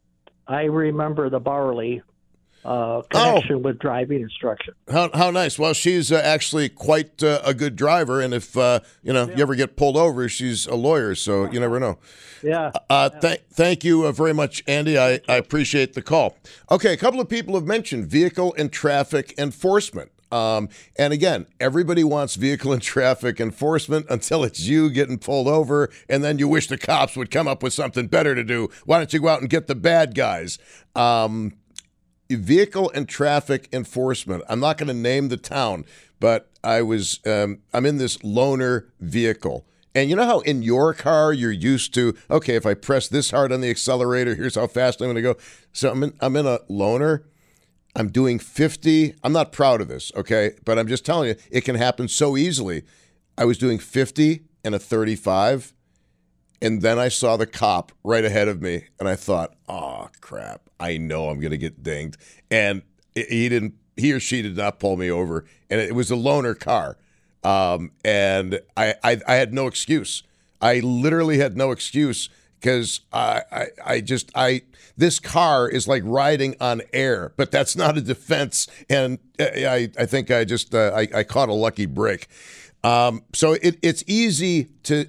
I 0.48 0.64
remember 0.64 1.30
the 1.30 1.42
Bauerle 1.42 2.02
uh, 2.64 3.02
connection 3.10 3.56
oh. 3.56 3.60
with 3.60 3.80
driving 3.80 4.22
instruction. 4.22 4.74
How, 4.90 5.10
how 5.14 5.32
nice! 5.32 5.60
Well, 5.60 5.74
she's 5.74 6.12
uh, 6.12 6.22
actually 6.24 6.70
quite 6.70 7.22
uh, 7.22 7.42
a 7.44 7.54
good 7.54 7.76
driver, 7.76 8.22
and 8.22 8.34
if 8.34 8.56
uh, 8.56 8.80
you 9.04 9.14
know 9.14 9.28
yeah. 9.28 9.36
you 9.36 9.42
ever 9.42 9.56
get 9.56 9.76
pulled 9.76 9.98
over, 9.98 10.30
she's 10.30 10.66
a 10.68 10.76
lawyer, 10.76 11.16
so 11.16 11.46
you 11.52 11.60
never 11.60 11.80
know. 11.80 11.98
Yeah. 12.42 12.72
Uh, 12.90 13.10
yeah. 13.14 13.20
Th- 13.20 13.42
thank 13.52 13.84
you 13.84 14.06
uh, 14.06 14.12
very 14.12 14.34
much, 14.34 14.64
Andy. 14.68 14.98
I, 14.98 15.20
I 15.28 15.36
appreciate 15.36 15.94
the 15.94 16.02
call. 16.02 16.38
Okay, 16.72 16.94
a 16.94 16.98
couple 16.98 17.20
of 17.20 17.30
people 17.30 17.56
have 17.56 17.66
mentioned 17.66 18.08
vehicle 18.08 18.56
and 18.58 18.72
traffic 18.72 19.34
enforcement. 19.38 20.12
Um, 20.32 20.70
and 20.98 21.13
again, 21.13 21.46
everybody 21.60 22.03
wants 22.03 22.36
vehicle 22.36 22.74
and 22.74 22.82
traffic 22.82 23.39
enforcement 23.39 24.05
until 24.10 24.44
it's 24.44 24.62
you 24.62 24.89
getting 24.89 25.17
pulled 25.17 25.48
over, 25.48 25.89
and 26.10 26.24
then 26.24 26.39
you 26.39 26.48
wish 26.48 26.67
the 26.67 26.77
cops 26.77 27.15
would 27.15 27.32
come 27.32 27.48
up 27.48 27.63
with 27.63 27.74
something 27.74 28.08
better 28.08 28.36
to 28.36 28.44
do. 28.44 28.70
Why 28.86 28.98
don't 28.98 29.13
you 29.13 29.22
go 29.22 29.29
out 29.29 29.41
and 29.41 29.50
get 29.50 29.67
the 29.67 29.75
bad 29.75 30.15
guys? 30.15 30.58
Um, 30.96 31.53
vehicle 32.29 32.91
and 32.94 33.08
traffic 33.08 33.70
enforcement. 33.72 34.44
I'm 34.50 34.60
not 34.60 34.77
going 34.77 34.88
to 34.88 34.94
name 34.94 35.29
the 35.29 35.38
town, 35.38 35.86
but 36.20 36.50
I 36.63 36.82
was 36.82 37.20
um, 37.25 37.60
I'm 37.74 37.86
in 37.86 37.98
this 37.98 38.17
loaner 38.17 38.88
vehicle. 39.00 39.65
And 39.94 40.10
you 40.10 40.15
know 40.17 40.25
how 40.25 40.39
in 40.41 40.62
your 40.62 40.94
car 40.94 41.32
you're 41.32 41.51
used 41.51 41.94
to, 41.94 42.17
okay, 42.29 42.55
if 42.55 42.65
I 42.65 42.74
press 42.74 43.08
this 43.08 43.32
hard 43.32 43.53
on 43.53 43.62
the 43.62 43.70
accelerator, 43.70 44.36
here's 44.36 44.55
how 44.55 44.67
fast 44.67 45.00
I'm 45.00 45.05
going 45.05 45.15
to 45.15 45.22
go. 45.22 45.38
So 45.72 45.89
I'm 45.91 46.03
in, 46.03 46.13
I'm 46.20 46.36
in 46.36 46.46
a 46.46 46.60
loaner 46.70 47.24
I'm 47.96 48.10
doing 48.10 48.40
50. 48.40 49.16
I'm 49.24 49.32
not 49.32 49.52
proud 49.52 49.82
of 49.82 49.88
this, 49.88 50.12
okay? 50.16 50.52
But 50.66 50.78
I'm 50.78 50.88
just 50.88 51.06
telling 51.06 51.30
you, 51.30 51.36
it 51.50 51.62
can 51.62 51.75
happen 51.75 52.08
so 52.08 52.36
easily. 52.36 52.84
I 53.38 53.46
was 53.46 53.58
doing 53.58 53.80
50 53.80 54.44
and 54.64 54.75
a 54.75 54.80
35, 54.80 55.74
and 56.62 56.82
then 56.82 57.00
I 57.00 57.10
saw 57.10 57.38
the 57.38 57.46
cop 57.46 57.92
right 58.04 58.25
ahead 58.25 58.48
of 58.48 58.62
me, 58.62 58.86
and 59.00 59.08
I 59.08 59.16
thought, 59.16 59.56
oh, 59.70 60.10
crap. 60.22 60.62
I 60.80 60.98
know 60.98 61.30
I'm 61.30 61.40
going 61.40 61.52
to 61.52 61.58
get 61.58 61.84
dinged. 61.84 62.18
And 62.52 62.82
he 63.14 63.48
didn't, 63.48 63.75
he 63.96 64.12
or 64.12 64.20
she 64.20 64.42
did 64.42 64.58
not 64.58 64.80
pull 64.80 64.98
me 64.98 65.10
over. 65.10 65.46
And 65.70 65.80
it 65.80 65.96
was 65.96 66.12
a 66.12 66.16
loaner 66.16 66.60
car. 66.60 66.98
Um, 67.44 67.92
and 68.04 68.60
I, 68.75 68.96
I, 69.04 69.22
I 69.28 69.36
had 69.36 69.54
no 69.54 69.68
excuse. 69.68 70.24
I 70.62 70.80
literally 70.80 71.38
had 71.38 71.56
no 71.56 71.72
excuse 71.72 72.30
because 72.66 73.02
I, 73.14 73.44
I, 73.52 73.66
I 73.86 74.02
just 74.02 74.32
I 74.34 74.64
this 74.98 75.20
car 75.20 75.70
is 75.70 75.88
like 75.88 76.02
riding 76.04 76.56
on 76.60 76.82
air, 76.94 77.32
but 77.38 77.52
that's 77.52 77.76
not 77.76 77.96
a 77.96 78.02
defense. 78.02 78.68
And 78.90 79.20
I, 79.40 79.92
I 80.00 80.08
think 80.08 80.32
I 80.32 80.46
just 80.46 80.74
uh, 80.74 80.92
I, 80.96 81.08
I 81.14 81.24
caught 81.24 81.50
a 81.50 81.54
lucky 81.54 81.86
break. 81.86 82.28
Um, 82.84 83.24
so 83.34 83.54
it, 83.54 83.78
it's 83.84 84.04
easy 84.08 84.70
to 84.84 85.06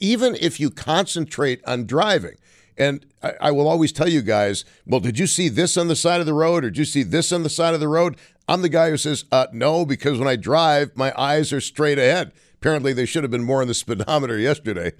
even 0.00 0.36
if 0.40 0.58
you 0.58 0.70
concentrate 0.70 1.62
on 1.64 1.86
driving. 1.86 2.34
And 2.76 3.06
I, 3.22 3.34
I 3.40 3.50
will 3.52 3.68
always 3.68 3.92
tell 3.92 4.08
you 4.08 4.22
guys, 4.22 4.64
well, 4.86 5.00
did 5.00 5.16
you 5.16 5.28
see 5.28 5.48
this 5.48 5.76
on 5.76 5.86
the 5.86 5.94
side 5.94 6.18
of 6.18 6.26
the 6.26 6.34
road, 6.34 6.64
or 6.64 6.70
did 6.70 6.78
you 6.78 6.84
see 6.84 7.04
this 7.04 7.30
on 7.30 7.44
the 7.44 7.50
side 7.50 7.74
of 7.74 7.78
the 7.78 7.88
road? 7.88 8.16
I'm 8.48 8.62
the 8.62 8.68
guy 8.68 8.90
who 8.90 8.96
says, 8.96 9.26
uh, 9.30 9.46
no, 9.52 9.84
because 9.84 10.18
when 10.18 10.26
I 10.26 10.34
drive, 10.34 10.96
my 10.96 11.12
eyes 11.16 11.52
are 11.52 11.60
straight 11.60 11.98
ahead. 11.98 12.32
Apparently, 12.60 12.92
they 12.92 13.06
should 13.06 13.24
have 13.24 13.30
been 13.30 13.42
more 13.42 13.62
on 13.62 13.68
the 13.68 13.74
speedometer 13.74 14.38
yesterday. 14.38 14.92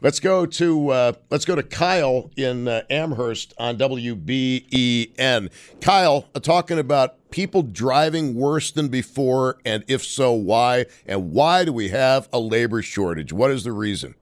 let's 0.00 0.20
go 0.20 0.46
to 0.46 0.88
uh, 0.88 1.12
let's 1.30 1.44
go 1.44 1.54
to 1.54 1.62
Kyle 1.62 2.30
in 2.34 2.66
uh, 2.66 2.80
Amherst 2.88 3.52
on 3.58 3.76
WBEN. 3.76 5.50
Kyle, 5.82 6.28
uh, 6.34 6.40
talking 6.40 6.78
about 6.78 7.30
people 7.30 7.62
driving 7.62 8.34
worse 8.34 8.70
than 8.70 8.88
before, 8.88 9.58
and 9.66 9.84
if 9.86 10.02
so, 10.02 10.32
why? 10.32 10.86
And 11.04 11.30
why 11.32 11.66
do 11.66 11.74
we 11.74 11.90
have 11.90 12.26
a 12.32 12.40
labor 12.40 12.80
shortage? 12.80 13.34
What 13.34 13.50
is 13.50 13.64
the 13.64 13.72
reason? 13.72 14.14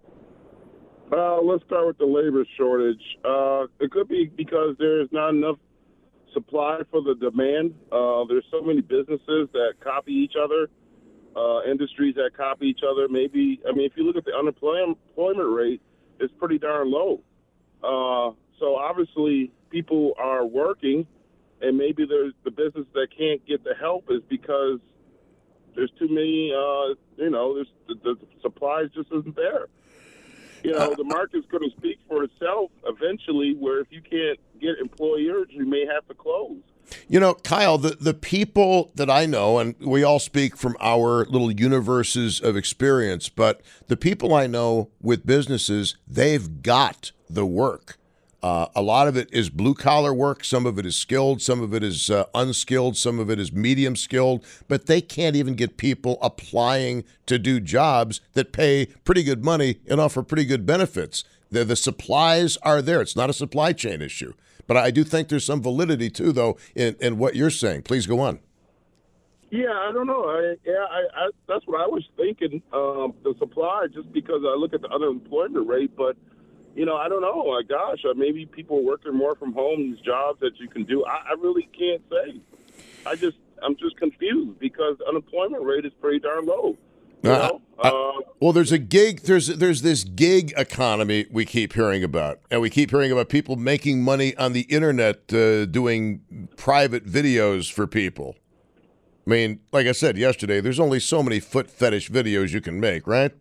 Uh, 1.13 1.41
let's 1.43 1.65
start 1.67 1.87
with 1.87 1.99
the 1.99 2.05
labor 2.05 2.45
shortage. 2.57 3.17
Uh, 3.25 3.67
it 3.79 3.93
could 3.93 4.09
be 4.09 4.29
because 4.37 4.75
there's 4.81 5.09
not 5.13 5.29
enough 5.29 5.59
supply 6.33 6.81
for 6.91 7.01
the 7.01 7.15
demand. 7.15 7.77
Uh, 7.93 8.25
there's 8.29 8.45
so 8.51 8.61
many 8.61 8.81
businesses 8.81 9.49
that 9.53 9.75
copy 9.79 10.13
each 10.13 10.35
other 10.37 10.69
uh, 11.37 11.63
industries 11.65 12.15
that 12.15 12.31
copy 12.37 12.67
each 12.67 12.81
other. 12.89 13.09
Maybe 13.09 13.61
I 13.69 13.73
mean, 13.73 13.87
if 13.87 13.93
you 13.97 14.05
look 14.05 14.17
at 14.17 14.25
the 14.25 14.35
unemployment 14.35 15.55
rate, 15.55 15.83
it's 16.19 16.33
pretty 16.39 16.59
darn 16.59 16.91
low. 16.91 17.21
Uh, 17.83 18.33
so 18.59 18.77
obviously, 18.77 19.53
people 19.71 20.15
are 20.19 20.47
working, 20.47 21.07
and 21.61 21.77
maybe 21.77 22.07
there's 22.07 22.33
the 22.45 22.51
business 22.51 22.87
that 22.95 23.09
can't 23.17 23.45
get 23.47 23.63
the 23.65 23.75
help 23.79 24.07
is 24.11 24.23
because 24.29 24.81
there's 25.75 25.91
too 25.99 26.09
many. 26.09 26.53
Uh, 26.53 26.95
you 27.17 27.31
know, 27.31 27.55
there's 27.55 27.73
the, 27.87 27.95
the 28.03 28.17
supply 28.41 28.85
just 28.95 29.13
isn't 29.13 29.37
there. 29.37 29.67
You 30.65 30.73
know, 30.73 30.95
the 30.97 31.05
market's 31.05 31.47
going 31.47 31.69
to 31.69 31.77
speak 31.77 31.99
for 32.09 32.25
itself 32.25 32.71
eventually. 32.87 33.55
Where 33.55 33.81
if 33.81 33.89
you 33.91 34.01
can't 34.01 34.41
get 34.61 34.79
employers, 34.81 35.49
you 35.51 35.67
may 35.67 35.85
have 35.87 36.09
to 36.09 36.15
close. 36.15 36.63
You 37.09 37.21
know, 37.21 37.35
Kyle, 37.35 37.79
the, 37.79 37.97
the 38.01 38.15
people 38.15 38.93
that 38.95 39.11
I 39.11 39.27
know, 39.27 39.59
and 39.59 39.75
we 39.81 40.03
all 40.03 40.19
speak 40.19 40.57
from 40.57 40.77
our 40.81 41.25
little 41.27 41.51
universes 41.51 42.41
of 42.41 42.57
experience, 42.57 43.29
but 43.29 43.61
the 43.89 43.97
people 43.97 44.35
I 44.35 44.47
know 44.47 44.91
with 45.01 45.27
businesses, 45.27 45.97
they've 46.07 46.63
got 46.63 47.13
the 47.29 47.47
work. 47.47 47.99
Uh, 48.43 48.69
a 48.77 48.83
lot 48.83 49.09
of 49.09 49.17
it 49.17 49.29
is 49.33 49.51
blue 49.51 49.75
collar 49.75 50.15
work. 50.15 50.45
Some 50.45 50.67
of 50.67 50.79
it 50.79 50.87
is 50.87 50.95
skilled. 50.95 51.43
Some 51.43 51.63
of 51.63 51.75
it 51.75 51.83
is 51.83 52.11
uh, 52.11 52.27
unskilled. 52.35 52.97
Some 52.97 53.19
of 53.19 53.29
it 53.29 53.41
is 53.41 53.51
medium 53.51 53.97
skilled. 53.97 54.45
But 54.69 54.87
they 54.87 55.01
can't 55.01 55.35
even 55.35 55.55
get 55.55 55.77
people 55.77 56.19
applying 56.23 57.03
to 57.27 57.39
do 57.39 57.59
jobs 57.59 58.21
that 58.35 58.53
pay 58.53 58.87
pretty 59.05 59.25
good 59.25 59.45
money 59.45 59.81
and 59.89 60.01
offer 60.01 60.23
pretty 60.23 60.45
good 60.45 60.65
benefits. 60.65 61.25
The, 61.51 61.65
the 61.65 61.75
supplies 61.77 62.57
are 62.59 62.83
there. 62.83 63.01
It's 63.01 63.17
not 63.17 63.31
a 63.31 63.33
supply 63.33 63.73
chain 63.73 64.01
issue. 64.01 64.35
But 64.67 64.77
I 64.77 64.91
do 64.91 65.05
think 65.05 65.29
there's 65.29 65.45
some 65.45 65.63
validity 65.63 66.11
too, 66.11 66.33
though, 66.33 66.57
in, 66.75 66.97
in 67.01 67.19
what 67.19 67.37
you're 67.37 67.51
saying. 67.51 67.83
Please 67.83 68.07
go 68.07 68.21
on. 68.21 68.41
Yeah, 69.51 69.73
I 69.73 69.93
don't 69.93 70.09
know. 70.09 70.25
I, 70.25 70.57
yeah, 70.65 70.85
I, 70.91 71.27
I, 71.27 71.31
that's 71.47 71.67
what 71.67 71.81
I 71.81 71.87
was 71.87 72.05
thinking. 72.17 72.63
Um, 72.73 73.15
the 73.23 73.35
supply, 73.39 73.87
just 73.93 74.13
because 74.13 74.43
I 74.45 74.57
look 74.57 74.75
at 74.75 74.83
the 74.83 74.91
unemployment 74.91 75.69
rate, 75.69 75.97
but 75.97 76.17
you 76.75 76.85
know, 76.85 76.97
I 76.97 77.09
don't 77.09 77.23
know. 77.23 77.39
Like, 77.39 77.69
gosh, 77.69 78.05
uh, 78.05 78.15
maybe 78.15 78.45
people 78.45 78.85
working 78.85 79.15
more 79.15 79.35
from 79.37 79.53
home. 79.55 79.93
These 79.93 80.01
jobs 80.05 80.41
that 80.41 80.59
you 80.59 80.69
can 80.69 80.85
do, 80.85 81.05
I, 81.07 81.31
I 81.31 81.33
really 81.41 81.69
can't 81.77 82.03
say. 82.11 82.41
I 83.07 83.15
just, 83.15 83.39
I'm 83.63 83.77
just 83.77 83.97
confused 83.97 84.59
because 84.59 84.97
unemployment 85.09 85.65
rate 85.65 85.87
is 85.87 85.93
pretty 86.01 86.19
darn 86.19 86.45
low. 86.45 86.77
Uh, 87.27 87.59
uh, 87.79 88.13
well, 88.41 88.53
there's 88.53 88.73
a 88.73 88.79
gig. 88.79 89.23
There's 89.23 89.49
there's 89.49 89.83
this 89.83 90.05
gig 90.05 90.53
economy 90.57 91.27
we 91.31 91.45
keep 91.45 91.73
hearing 91.75 92.03
about, 92.03 92.41
and 92.51 92.61
we 92.61 92.71
keep 92.71 92.91
hearing 92.91 93.13
about 93.13 93.29
people 93.29 93.57
making 93.57 94.03
money 94.03 94.37
on 94.37 94.53
the 94.53 94.63
internet 94.63 95.33
uh, 95.33 95.67
doing 95.67 96.49
private 96.57 97.07
videos 97.07 97.71
for 97.71 97.87
people. 97.87 98.37
I 99.27 99.31
mean, 99.31 99.61
like 99.73 99.87
I 99.87 99.93
said 99.93 100.17
yesterday, 100.17 100.61
there's 100.61 100.79
only 100.79 101.01
so 101.01 101.23
many 101.23 101.41
foot 101.41 101.71
fetish 101.71 102.11
videos 102.11 102.53
you 102.53 102.61
can 102.61 102.79
make, 102.79 103.07
right? 103.07 103.33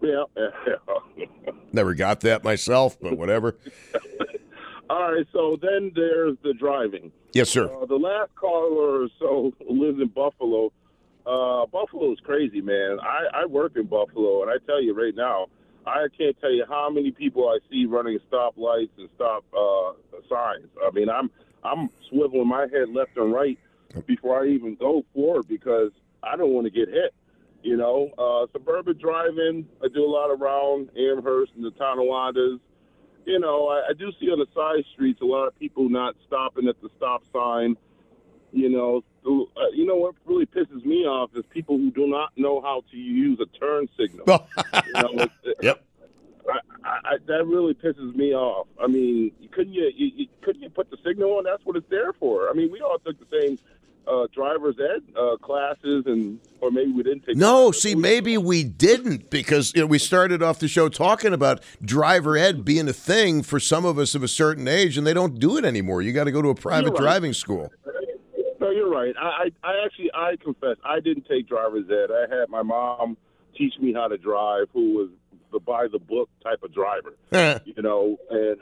Yeah. 0.00 0.24
Never 1.72 1.94
got 1.94 2.20
that 2.20 2.42
myself, 2.42 2.98
but 3.00 3.16
whatever. 3.16 3.56
All 4.90 5.12
right. 5.12 5.26
So 5.32 5.56
then 5.60 5.92
there's 5.94 6.36
the 6.42 6.52
driving. 6.54 7.12
Yes, 7.32 7.48
sir. 7.48 7.72
Uh, 7.72 7.86
the 7.86 7.94
last 7.94 8.34
caller 8.34 9.04
or 9.04 9.08
so 9.18 9.52
lives 9.70 10.00
in 10.00 10.08
Buffalo 10.08 10.72
uh, 11.26 11.66
Buffalo 11.66 12.12
is 12.12 12.18
crazy, 12.20 12.60
man. 12.60 12.98
I, 13.02 13.42
I 13.42 13.46
work 13.46 13.72
in 13.76 13.84
Buffalo, 13.86 14.42
and 14.42 14.50
I 14.50 14.56
tell 14.66 14.82
you 14.82 14.94
right 14.94 15.14
now, 15.14 15.46
I 15.86 16.06
can't 16.16 16.38
tell 16.40 16.52
you 16.52 16.64
how 16.68 16.90
many 16.90 17.10
people 17.10 17.48
I 17.48 17.58
see 17.70 17.86
running 17.86 18.18
stoplights 18.30 18.90
and 18.98 19.08
stop 19.14 19.44
uh, 19.56 19.92
signs. 20.28 20.68
I 20.84 20.90
mean, 20.92 21.08
I'm 21.08 21.30
I'm 21.64 21.88
swiveling 22.10 22.46
my 22.46 22.66
head 22.72 22.88
left 22.92 23.16
and 23.16 23.32
right 23.32 23.58
before 24.06 24.42
I 24.42 24.48
even 24.48 24.76
go 24.76 25.04
forward 25.14 25.48
because 25.48 25.90
I 26.22 26.36
don't 26.36 26.52
want 26.52 26.66
to 26.66 26.70
get 26.70 26.88
hit. 26.88 27.14
You 27.62 27.76
know, 27.76 28.10
uh, 28.16 28.46
suburban 28.52 28.98
driving. 28.98 29.66
I 29.84 29.88
do 29.88 30.04
a 30.04 30.08
lot 30.10 30.30
around 30.30 30.90
Amherst 30.96 31.52
and 31.56 31.64
the 31.64 31.72
Tonawandas. 31.72 32.58
You 33.26 33.38
know, 33.38 33.68
I, 33.68 33.90
I 33.90 33.92
do 33.98 34.10
see 34.18 34.26
on 34.26 34.38
the 34.38 34.46
side 34.54 34.84
streets 34.94 35.20
a 35.20 35.26
lot 35.26 35.46
of 35.46 35.58
people 35.58 35.88
not 35.90 36.14
stopping 36.26 36.68
at 36.68 36.80
the 36.80 36.88
stop 36.96 37.22
sign. 37.32 37.76
You 38.52 38.68
know, 38.68 39.04
uh, 39.26 39.68
you 39.72 39.86
know 39.86 39.96
what 39.96 40.14
really 40.26 40.46
pisses 40.46 40.84
me 40.84 41.04
off 41.06 41.30
is 41.34 41.44
people 41.50 41.76
who 41.76 41.90
do 41.90 42.06
not 42.06 42.30
know 42.36 42.60
how 42.60 42.82
to 42.90 42.96
use 42.96 43.38
a 43.40 43.46
turn 43.58 43.88
signal. 43.98 44.24
you 44.86 44.92
know, 44.92 45.26
yep. 45.62 45.84
I, 46.48 46.58
I, 46.84 47.16
that 47.26 47.46
really 47.46 47.74
pisses 47.74 48.14
me 48.14 48.34
off. 48.34 48.66
I 48.82 48.86
mean, 48.86 49.32
couldn't 49.52 49.72
you, 49.72 49.90
you, 49.94 50.10
you, 50.16 50.26
couldn't 50.42 50.62
you 50.62 50.70
put 50.70 50.90
the 50.90 50.96
signal 51.04 51.38
on? 51.38 51.44
That's 51.44 51.64
what 51.64 51.76
it's 51.76 51.88
there 51.90 52.12
for. 52.14 52.50
I 52.50 52.54
mean, 52.54 52.72
we 52.72 52.80
all 52.80 52.98
took 52.98 53.16
the 53.18 53.40
same 53.40 53.58
uh, 54.06 54.26
driver's 54.34 54.76
ed 54.80 55.02
uh, 55.16 55.36
classes, 55.36 56.04
and 56.06 56.40
or 56.60 56.70
maybe 56.70 56.92
we 56.92 57.02
didn't 57.02 57.24
take. 57.26 57.36
No, 57.36 57.70
see, 57.70 57.94
maybe 57.94 58.36
we 58.38 58.64
didn't 58.64 59.30
because 59.30 59.72
you 59.74 59.82
know, 59.82 59.86
we 59.86 59.98
started 59.98 60.42
off 60.42 60.58
the 60.58 60.68
show 60.68 60.88
talking 60.88 61.32
about 61.32 61.62
driver 61.82 62.36
ed 62.36 62.64
being 62.64 62.88
a 62.88 62.92
thing 62.92 63.42
for 63.42 63.60
some 63.60 63.84
of 63.84 63.98
us 63.98 64.14
of 64.14 64.22
a 64.22 64.28
certain 64.28 64.66
age, 64.66 64.96
and 64.96 65.06
they 65.06 65.14
don't 65.14 65.38
do 65.38 65.56
it 65.56 65.64
anymore. 65.64 66.02
You 66.02 66.12
got 66.12 66.24
to 66.24 66.32
go 66.32 66.42
to 66.42 66.48
a 66.48 66.54
private 66.54 66.90
right. 66.90 67.00
driving 67.00 67.32
school. 67.32 67.70
No, 68.70 68.76
you're 68.76 68.90
right. 68.90 69.14
I, 69.20 69.50
I, 69.64 69.68
I 69.68 69.84
actually, 69.84 70.10
I 70.14 70.36
confess, 70.42 70.76
I 70.84 71.00
didn't 71.00 71.26
take 71.28 71.48
driver's 71.48 71.90
ed. 71.90 72.10
I 72.12 72.32
had 72.32 72.48
my 72.48 72.62
mom 72.62 73.16
teach 73.56 73.74
me 73.80 73.92
how 73.92 74.06
to 74.06 74.16
drive, 74.16 74.68
who 74.72 74.94
was 74.94 75.08
the 75.52 75.58
by 75.58 75.88
the 75.90 75.98
book 75.98 76.28
type 76.44 76.62
of 76.62 76.72
driver, 76.72 77.16
you 77.64 77.82
know, 77.82 78.16
and 78.30 78.58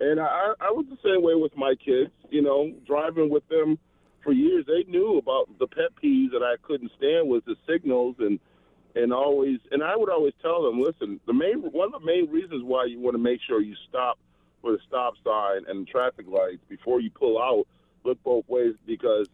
and 0.00 0.20
I, 0.20 0.52
I 0.60 0.70
was 0.70 0.84
the 0.90 0.98
same 1.02 1.22
way 1.22 1.34
with 1.34 1.56
my 1.56 1.74
kids, 1.82 2.10
you 2.30 2.42
know, 2.42 2.72
driving 2.86 3.30
with 3.30 3.48
them 3.48 3.78
for 4.22 4.32
years. 4.32 4.66
They 4.66 4.84
knew 4.90 5.16
about 5.16 5.48
the 5.58 5.66
pet 5.66 5.96
peeves 6.02 6.32
that 6.32 6.42
I 6.42 6.56
couldn't 6.62 6.92
stand 6.98 7.28
was 7.28 7.42
the 7.46 7.56
signals 7.66 8.16
and 8.18 8.38
and 8.94 9.14
always 9.14 9.60
and 9.70 9.82
I 9.82 9.96
would 9.96 10.10
always 10.10 10.34
tell 10.42 10.62
them, 10.62 10.82
listen, 10.82 11.20
the 11.26 11.32
main 11.32 11.60
one 11.60 11.94
of 11.94 12.02
the 12.02 12.06
main 12.06 12.28
reasons 12.30 12.62
why 12.64 12.84
you 12.84 13.00
want 13.00 13.14
to 13.14 13.22
make 13.22 13.40
sure 13.46 13.62
you 13.62 13.76
stop 13.88 14.18
for 14.60 14.72
the 14.72 14.78
stop 14.86 15.14
sign 15.24 15.62
and 15.68 15.88
traffic 15.88 16.26
lights 16.28 16.62
before 16.68 17.00
you 17.00 17.10
pull 17.10 17.40
out 17.40 17.66
look 18.04 18.22
both 18.22 18.46
ways 18.48 18.74
because 18.86 19.26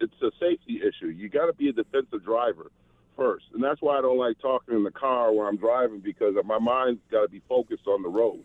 it's 0.00 0.22
a 0.22 0.30
safety 0.40 0.80
issue. 0.86 1.08
You 1.08 1.28
got 1.28 1.46
to 1.46 1.52
be 1.52 1.68
a 1.68 1.72
defensive 1.72 2.24
driver 2.24 2.70
first, 3.16 3.46
and 3.54 3.62
that's 3.62 3.80
why 3.82 3.98
I 3.98 4.00
don't 4.00 4.18
like 4.18 4.38
talking 4.40 4.74
in 4.74 4.84
the 4.84 4.90
car 4.90 5.32
when 5.32 5.46
I'm 5.46 5.56
driving 5.56 6.00
because 6.00 6.34
my 6.44 6.58
mind's 6.58 7.00
got 7.10 7.22
to 7.22 7.28
be 7.28 7.42
focused 7.48 7.86
on 7.86 8.02
the 8.02 8.08
road. 8.08 8.40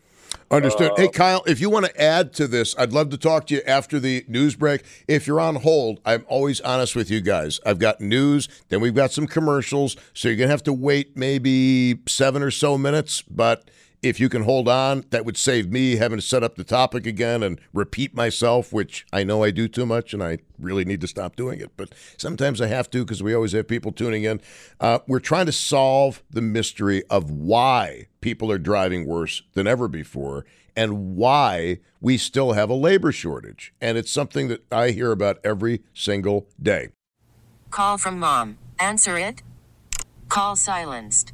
Understood. 0.52 0.92
Uh, 0.92 0.96
hey, 0.98 1.08
Kyle, 1.08 1.44
if 1.48 1.60
you 1.60 1.70
want 1.70 1.86
to 1.86 2.02
add 2.02 2.34
to 2.34 2.48
this, 2.48 2.76
I'd 2.78 2.94
love 2.94 3.10
to 3.10 3.18
talk 3.18 3.48
to 3.48 3.56
you 3.56 3.62
after 3.66 4.00
the 4.00 4.26
news 4.28 4.56
break. 4.56 4.84
If 5.08 5.28
you're 5.28 5.40
on 5.40 5.56
hold, 5.56 6.00
I'm 6.06 6.26
always 6.28 6.62
honest 6.62 6.96
with 6.96 7.10
you 7.10 7.22
guys. 7.22 7.60
I've 7.66 7.80
got 7.80 8.00
news, 8.00 8.48
then 8.70 8.80
we've 8.80 8.94
got 8.94 9.12
some 9.12 9.28
commercials, 9.28 9.96
so 10.14 10.28
you're 10.28 10.38
going 10.38 10.48
to 10.48 10.52
have 10.54 10.64
to 10.64 10.74
wait 10.74 11.18
maybe 11.18 12.00
seven 12.08 12.44
or 12.44 12.52
so 12.52 12.78
minutes, 12.78 13.22
but 13.24 13.70
if 14.02 14.20
you 14.20 14.30
can 14.30 14.44
hold 14.44 14.68
on, 14.68 15.04
that 15.10 15.26
would 15.26 15.38
save 15.38 15.72
me 15.72 15.96
having 15.96 16.18
to 16.18 16.26
set 16.26 16.44
up 16.44 16.56
the 16.56 16.64
topic 16.64 17.06
again 17.06 17.44
and 17.44 17.60
repeat 17.74 18.16
myself, 18.16 18.72
which 18.72 19.06
I 19.12 19.24
know 19.24 19.44
I 19.44 19.52
do 19.52 19.68
too 19.68 19.86
much 19.86 20.14
and 20.14 20.24
I 20.24 20.40
really 20.60 20.86
need 20.86 21.02
to 21.02 21.08
stop 21.08 21.36
doing 21.36 21.60
it. 21.60 21.72
But 21.78 21.94
sometimes 22.18 22.62
I 22.62 22.68
have 22.68 22.90
to 22.92 23.04
because 23.04 23.24
we 23.24 23.34
always 23.34 23.54
have 23.54 23.68
people 23.68 23.92
tuning 23.92 24.24
in. 24.24 24.42
Uh, 24.80 25.00
we're 25.08 25.20
trying 25.20 25.46
to 25.48 25.52
solve 25.52 26.24
the 26.30 26.42
mystery 26.42 27.04
of 27.10 27.32
why 27.32 28.08
people 28.22 28.52
are 28.52 28.58
driving 28.58 29.06
worse 29.06 29.42
than 29.54 29.68
ever 29.68 29.88
before 29.88 30.46
and 30.76 31.16
why 31.16 31.80
we 32.02 32.18
still 32.18 32.54
have 32.54 32.70
a 32.70 32.76
labor 32.76 33.12
shortage. 33.12 33.74
And 33.80 33.98
it's 33.98 34.12
something 34.12 34.48
that 34.50 34.64
I 34.72 34.92
hear 34.92 35.12
about 35.12 35.40
every 35.44 35.82
single 35.94 36.48
day. 36.62 36.90
Call 37.72 37.98
from 37.98 38.20
mom. 38.20 38.58
Answer 38.80 39.18
it. 39.18 39.42
Call 40.30 40.56
silenced. 40.56 41.34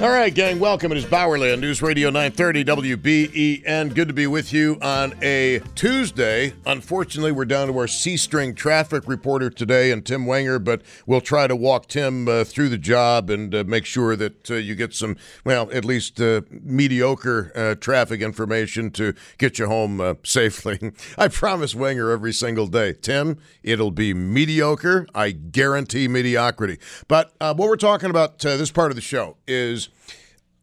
All 0.00 0.08
right, 0.08 0.34
gang, 0.34 0.58
welcome. 0.58 0.92
It 0.92 0.96
is 0.96 1.12
on 1.12 1.60
News 1.60 1.82
Radio 1.82 2.08
930 2.08 2.64
WBEN. 2.64 3.94
Good 3.94 4.08
to 4.08 4.14
be 4.14 4.26
with 4.26 4.50
you 4.50 4.78
on 4.80 5.12
a 5.20 5.60
Tuesday. 5.74 6.54
Unfortunately, 6.64 7.32
we're 7.32 7.44
down 7.44 7.68
to 7.68 7.76
our 7.76 7.86
C 7.86 8.16
string 8.16 8.54
traffic 8.54 9.06
reporter 9.06 9.50
today 9.50 9.90
and 9.90 10.02
Tim 10.02 10.24
Wenger, 10.24 10.58
but 10.58 10.80
we'll 11.04 11.20
try 11.20 11.46
to 11.46 11.54
walk 11.54 11.86
Tim 11.86 12.28
uh, 12.28 12.44
through 12.44 12.70
the 12.70 12.78
job 12.78 13.28
and 13.28 13.54
uh, 13.54 13.62
make 13.66 13.84
sure 13.84 14.16
that 14.16 14.50
uh, 14.50 14.54
you 14.54 14.74
get 14.74 14.94
some, 14.94 15.18
well, 15.44 15.70
at 15.70 15.84
least 15.84 16.18
uh, 16.18 16.40
mediocre 16.50 17.52
uh, 17.54 17.74
traffic 17.74 18.22
information 18.22 18.90
to 18.92 19.12
get 19.36 19.58
you 19.58 19.66
home 19.66 20.00
uh, 20.00 20.14
safely. 20.24 20.92
I 21.18 21.28
promise 21.28 21.74
Wenger 21.74 22.10
every 22.10 22.32
single 22.32 22.68
day, 22.68 22.94
Tim, 22.94 23.36
it'll 23.62 23.90
be 23.90 24.14
mediocre. 24.14 25.06
I 25.14 25.32
guarantee 25.32 26.08
mediocrity. 26.08 26.78
But 27.06 27.34
what 27.38 27.58
we're 27.58 27.76
talking 27.76 28.08
about 28.08 28.38
this 28.38 28.70
part 28.70 28.90
of 28.90 28.96
the 28.96 29.02
show 29.02 29.36
is 29.46 29.89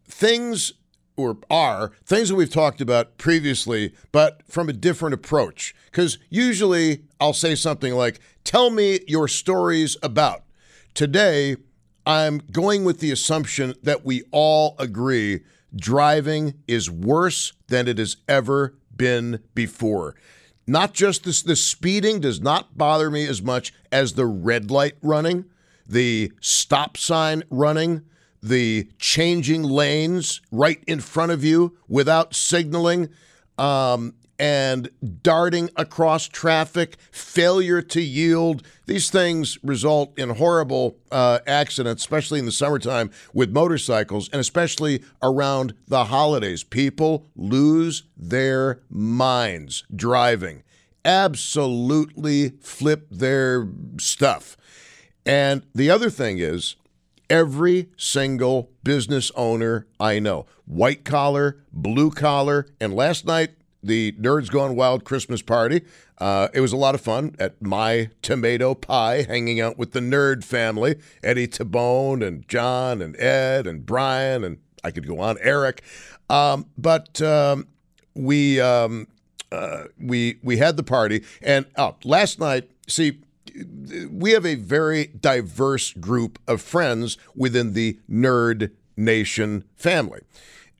things 0.06 0.74
or 1.16 1.38
are 1.50 1.92
things 2.06 2.30
that 2.30 2.36
we've 2.36 2.52
talked 2.52 2.80
about 2.80 3.18
previously, 3.18 3.94
but 4.12 4.42
from 4.48 4.70
a 4.70 4.74
different 4.74 5.14
approach. 5.14 5.76
Because 5.86 6.20
usually 6.30 7.04
I'll 7.20 7.34
say 7.34 7.56
something 7.56 7.94
like, 7.94 8.20
Tell 8.44 8.70
me 8.70 9.02
your 9.08 9.28
stories 9.28 9.98
about. 10.02 10.44
Today, 10.94 11.58
I'm 12.06 12.38
going 12.38 12.86
with 12.86 13.02
the 13.02 13.12
assumption 13.12 13.74
that 13.84 14.06
we 14.06 14.24
all 14.32 14.76
agree 14.80 15.42
driving 15.76 16.54
is 16.66 16.90
worse 16.90 17.52
than 17.68 17.90
it 17.90 17.98
has 17.98 18.16
ever 18.30 18.76
been 18.96 19.44
before. 19.54 20.16
Not 20.66 20.94
just 20.94 21.26
this, 21.26 21.42
the 21.42 21.58
speeding 21.58 22.22
does 22.22 22.40
not 22.40 22.78
bother 22.78 23.12
me 23.12 23.28
as 23.28 23.42
much 23.42 23.74
as 23.92 24.14
the 24.14 24.26
red 24.26 24.72
light 24.72 24.96
running, 25.02 25.44
the 25.86 26.32
stop 26.40 26.96
sign 26.96 27.44
running 27.50 28.04
the 28.48 28.90
changing 29.00 29.64
lanes 29.64 30.42
right 30.52 30.84
in 30.88 31.00
front 31.00 31.32
of 31.32 31.44
you 31.44 31.78
without 31.88 32.36
signaling, 32.36 33.10
um, 33.58 34.14
and 34.40 34.90
darting 35.24 35.70
across 35.76 36.28
traffic, 36.28 36.98
failure 37.12 37.82
to 37.82 38.02
yield. 38.02 38.64
These 38.86 39.10
things 39.10 39.58
result 39.64 40.18
in 40.18 40.30
horrible 40.30 40.98
uh, 41.12 41.40
accidents, 41.48 42.04
especially 42.04 42.40
in 42.40 42.46
the 42.46 42.52
summertime 42.52 43.10
with 43.34 43.52
motorcycles, 43.52 44.30
and 44.30 44.40
especially 44.40 45.04
around 45.22 45.74
the 45.88 46.06
holidays. 46.06 46.64
People 46.64 47.28
lose 47.36 48.04
their 48.16 48.82
minds 48.90 49.84
driving, 49.96 50.64
absolutely 51.04 52.50
flip 52.62 53.08
their 53.10 53.68
stuff. 54.00 54.56
And 55.26 55.64
the 55.74 55.90
other 55.90 56.10
thing 56.10 56.38
is, 56.38 56.76
every 57.30 57.90
single 57.98 58.72
business 58.84 59.32
owner 59.36 59.88
I 60.00 60.20
know, 60.20 60.46
white 60.66 61.04
collar, 61.06 61.58
blue 61.72 62.12
collar, 62.12 62.68
and 62.80 62.94
last 62.94 63.26
night 63.26 63.52
the 63.84 64.14
Nerds 64.14 64.50
Gone 64.50 64.76
Wild 64.76 65.04
Christmas 65.04 65.42
party. 65.42 65.82
Uh, 66.18 66.48
it 66.54 66.62
was 66.62 66.74
a 66.74 66.78
lot 66.78 66.96
of 66.96 67.02
fun 67.02 67.36
at 67.38 67.62
my 67.62 68.10
tomato 68.22 68.74
pie, 68.74 69.24
hanging 69.28 69.62
out 69.62 69.78
with 69.78 69.92
the 69.92 70.00
nerd 70.00 70.44
family, 70.44 70.96
Eddie 71.24 71.48
Tabone 71.48 72.26
and 72.26 72.48
John 72.48 73.02
and 73.02 73.16
Ed 73.20 73.68
and 73.68 73.86
Brian 73.86 74.44
and 74.44 74.58
I 74.84 74.92
could 74.92 75.08
go 75.08 75.20
on, 75.20 75.38
Eric. 75.42 75.84
Um, 76.30 76.68
but 76.78 77.22
um, 77.22 77.68
we 78.16 78.60
um, 78.60 79.08
uh, 79.52 79.86
we 80.00 80.40
we 80.44 80.58
had 80.58 80.78
the 80.78 80.84
party, 80.84 81.24
and 81.42 81.66
oh, 81.78 81.96
last 82.04 82.40
night, 82.40 82.70
see, 82.88 83.20
we 84.10 84.32
have 84.32 84.46
a 84.46 84.56
very 84.56 85.08
diverse 85.08 85.94
group 85.94 86.40
of 86.48 86.62
friends 86.62 87.18
within 87.36 87.74
the 87.74 88.00
Nerd 88.10 88.72
Nation 88.96 89.64
family. 89.76 90.22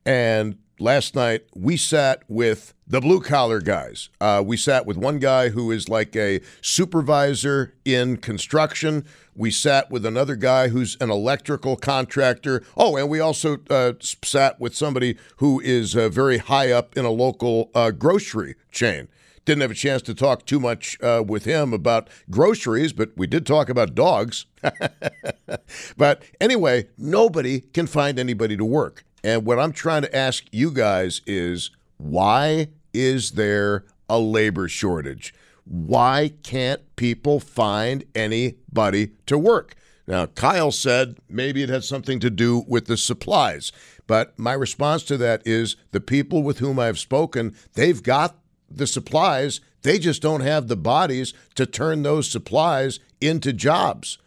And 0.04 0.58
last 0.78 1.14
night 1.14 1.44
we 1.54 1.76
sat 1.76 2.22
with 2.28 2.74
the 2.86 3.00
blue 3.00 3.20
collar 3.20 3.60
guys. 3.60 4.08
Uh, 4.20 4.42
we 4.44 4.56
sat 4.56 4.86
with 4.86 4.96
one 4.96 5.18
guy 5.18 5.50
who 5.50 5.70
is 5.70 5.88
like 5.88 6.16
a 6.16 6.40
supervisor 6.62 7.74
in 7.84 8.16
construction. 8.16 9.04
We 9.34 9.50
sat 9.50 9.90
with 9.90 10.06
another 10.06 10.36
guy 10.36 10.68
who's 10.68 10.96
an 11.00 11.10
electrical 11.10 11.76
contractor. 11.76 12.62
Oh, 12.76 12.96
and 12.96 13.08
we 13.08 13.20
also 13.20 13.58
uh, 13.68 13.92
sat 14.00 14.58
with 14.58 14.74
somebody 14.74 15.16
who 15.36 15.60
is 15.60 15.94
uh, 15.94 16.08
very 16.08 16.38
high 16.38 16.72
up 16.72 16.96
in 16.96 17.04
a 17.04 17.10
local 17.10 17.70
uh, 17.74 17.90
grocery 17.90 18.54
chain. 18.72 19.08
Didn't 19.48 19.62
have 19.62 19.70
a 19.70 19.74
chance 19.74 20.02
to 20.02 20.14
talk 20.14 20.44
too 20.44 20.60
much 20.60 21.02
uh, 21.02 21.24
with 21.26 21.46
him 21.46 21.72
about 21.72 22.10
groceries, 22.28 22.92
but 22.92 23.12
we 23.16 23.26
did 23.26 23.46
talk 23.46 23.70
about 23.70 23.94
dogs. 23.94 24.44
but 25.96 26.22
anyway, 26.38 26.86
nobody 26.98 27.60
can 27.60 27.86
find 27.86 28.18
anybody 28.18 28.58
to 28.58 28.64
work. 28.66 29.06
And 29.24 29.46
what 29.46 29.58
I'm 29.58 29.72
trying 29.72 30.02
to 30.02 30.14
ask 30.14 30.44
you 30.52 30.70
guys 30.70 31.22
is 31.26 31.70
why 31.96 32.68
is 32.92 33.30
there 33.30 33.86
a 34.06 34.18
labor 34.18 34.68
shortage? 34.68 35.32
Why 35.64 36.32
can't 36.42 36.82
people 36.96 37.40
find 37.40 38.04
anybody 38.14 39.12
to 39.24 39.38
work? 39.38 39.76
Now, 40.06 40.26
Kyle 40.26 40.72
said 40.72 41.16
maybe 41.26 41.62
it 41.62 41.70
has 41.70 41.88
something 41.88 42.20
to 42.20 42.28
do 42.28 42.66
with 42.68 42.84
the 42.84 42.98
supplies. 42.98 43.72
But 44.06 44.38
my 44.38 44.52
response 44.52 45.04
to 45.04 45.16
that 45.16 45.40
is 45.46 45.76
the 45.92 46.02
people 46.02 46.42
with 46.42 46.58
whom 46.58 46.78
I've 46.78 46.98
spoken, 46.98 47.56
they've 47.72 48.02
got 48.02 48.36
the 48.70 48.86
supplies. 48.86 49.60
They 49.82 49.98
just 49.98 50.22
don't 50.22 50.40
have 50.40 50.68
the 50.68 50.76
bodies 50.76 51.34
to 51.54 51.66
turn 51.66 52.02
those 52.02 52.30
supplies 52.30 53.00
into 53.20 53.52
jobs. 53.52 54.18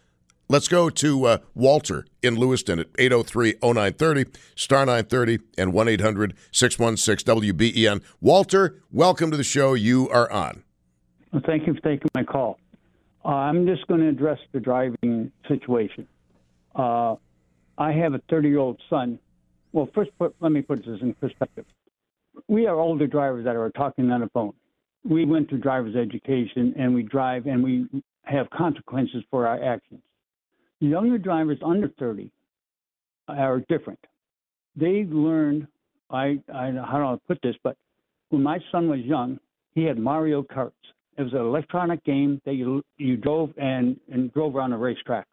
Let's 0.48 0.68
go 0.68 0.90
to 0.90 1.24
uh, 1.24 1.38
Walter 1.54 2.04
in 2.22 2.36
Lewiston 2.36 2.78
at 2.78 2.88
803 2.98 3.54
0930, 3.62 4.24
star 4.54 4.80
930, 4.80 5.38
and 5.56 5.72
1 5.72 5.88
800 5.88 6.34
616 6.50 7.34
WBEN. 7.34 8.02
Walter, 8.20 8.82
welcome 8.90 9.30
to 9.30 9.36
the 9.36 9.44
show. 9.44 9.74
You 9.74 10.10
are 10.10 10.30
on. 10.30 10.62
Well, 11.32 11.42
thank 11.46 11.66
you 11.66 11.74
for 11.74 11.80
taking 11.80 12.10
my 12.14 12.24
call. 12.24 12.58
Uh, 13.24 13.28
I'm 13.28 13.66
just 13.66 13.86
going 13.86 14.00
to 14.00 14.08
address 14.08 14.38
the 14.52 14.60
driving 14.60 15.32
situation. 15.48 16.06
Uh, 16.74 17.16
I 17.78 17.92
have 17.92 18.14
a 18.14 18.20
30 18.28 18.48
year 18.48 18.58
old 18.58 18.80
son. 18.90 19.18
Well, 19.72 19.88
first, 19.94 20.10
put, 20.18 20.34
let 20.40 20.52
me 20.52 20.60
put 20.60 20.84
this 20.84 21.00
in 21.00 21.14
perspective 21.14 21.64
we 22.48 22.66
are 22.66 22.78
older 22.78 23.06
drivers 23.06 23.44
that 23.44 23.56
are 23.56 23.70
talking 23.70 24.10
on 24.10 24.20
the 24.20 24.28
phone. 24.28 24.52
We 25.04 25.24
went 25.24 25.48
through 25.48 25.60
driver's 25.60 25.96
education 25.96 26.74
and 26.78 26.94
we 26.94 27.02
drive 27.02 27.46
and 27.46 27.62
we 27.62 27.86
have 28.24 28.48
consequences 28.50 29.24
for 29.30 29.46
our 29.46 29.62
actions. 29.62 30.00
Younger 30.80 31.18
drivers 31.18 31.58
under 31.64 31.88
30 31.98 32.30
are 33.28 33.60
different. 33.68 33.98
They 34.76 35.04
learned, 35.04 35.66
I, 36.10 36.40
I 36.52 36.72
how 36.72 36.98
do 36.98 37.04
I 37.04 37.16
put 37.26 37.40
this, 37.42 37.56
but 37.62 37.76
when 38.30 38.42
my 38.42 38.58
son 38.70 38.88
was 38.88 39.00
young, 39.00 39.38
he 39.74 39.84
had 39.84 39.98
Mario 39.98 40.42
Karts. 40.42 40.72
It 41.18 41.22
was 41.22 41.32
an 41.32 41.40
electronic 41.40 42.02
game 42.04 42.40
that 42.46 42.54
you 42.54 42.82
you 42.96 43.16
drove 43.16 43.50
and, 43.58 43.98
and 44.10 44.32
drove 44.32 44.56
around 44.56 44.72
a 44.72 44.78
racetrack. 44.78 45.26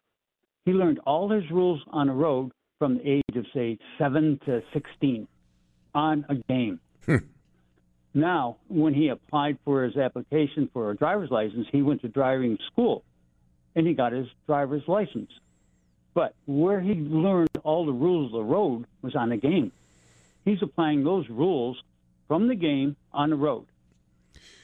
He 0.66 0.72
learned 0.72 1.00
all 1.06 1.30
his 1.30 1.44
rules 1.50 1.80
on 1.90 2.08
the 2.08 2.12
road 2.12 2.52
from 2.78 2.98
the 2.98 3.08
age 3.08 3.36
of 3.36 3.46
say 3.54 3.78
seven 3.98 4.38
to 4.44 4.62
sixteen 4.74 5.26
on 5.94 6.26
a 6.28 6.34
game. 6.52 6.78
Now, 8.12 8.56
when 8.68 8.92
he 8.92 9.08
applied 9.08 9.58
for 9.64 9.84
his 9.84 9.96
application 9.96 10.68
for 10.72 10.90
a 10.90 10.96
driver's 10.96 11.30
license, 11.30 11.66
he 11.70 11.82
went 11.82 12.02
to 12.02 12.08
driving 12.08 12.58
school 12.72 13.04
and 13.76 13.86
he 13.86 13.94
got 13.94 14.12
his 14.12 14.26
driver's 14.46 14.82
license. 14.88 15.30
But 16.12 16.34
where 16.46 16.80
he 16.80 16.94
learned 16.94 17.50
all 17.62 17.86
the 17.86 17.92
rules 17.92 18.32
of 18.32 18.38
the 18.38 18.52
road 18.52 18.86
was 19.00 19.14
on 19.14 19.28
the 19.28 19.36
game. 19.36 19.70
He's 20.44 20.60
applying 20.60 21.04
those 21.04 21.28
rules 21.28 21.80
from 22.26 22.48
the 22.48 22.56
game 22.56 22.96
on 23.12 23.30
the 23.30 23.36
road. 23.36 23.66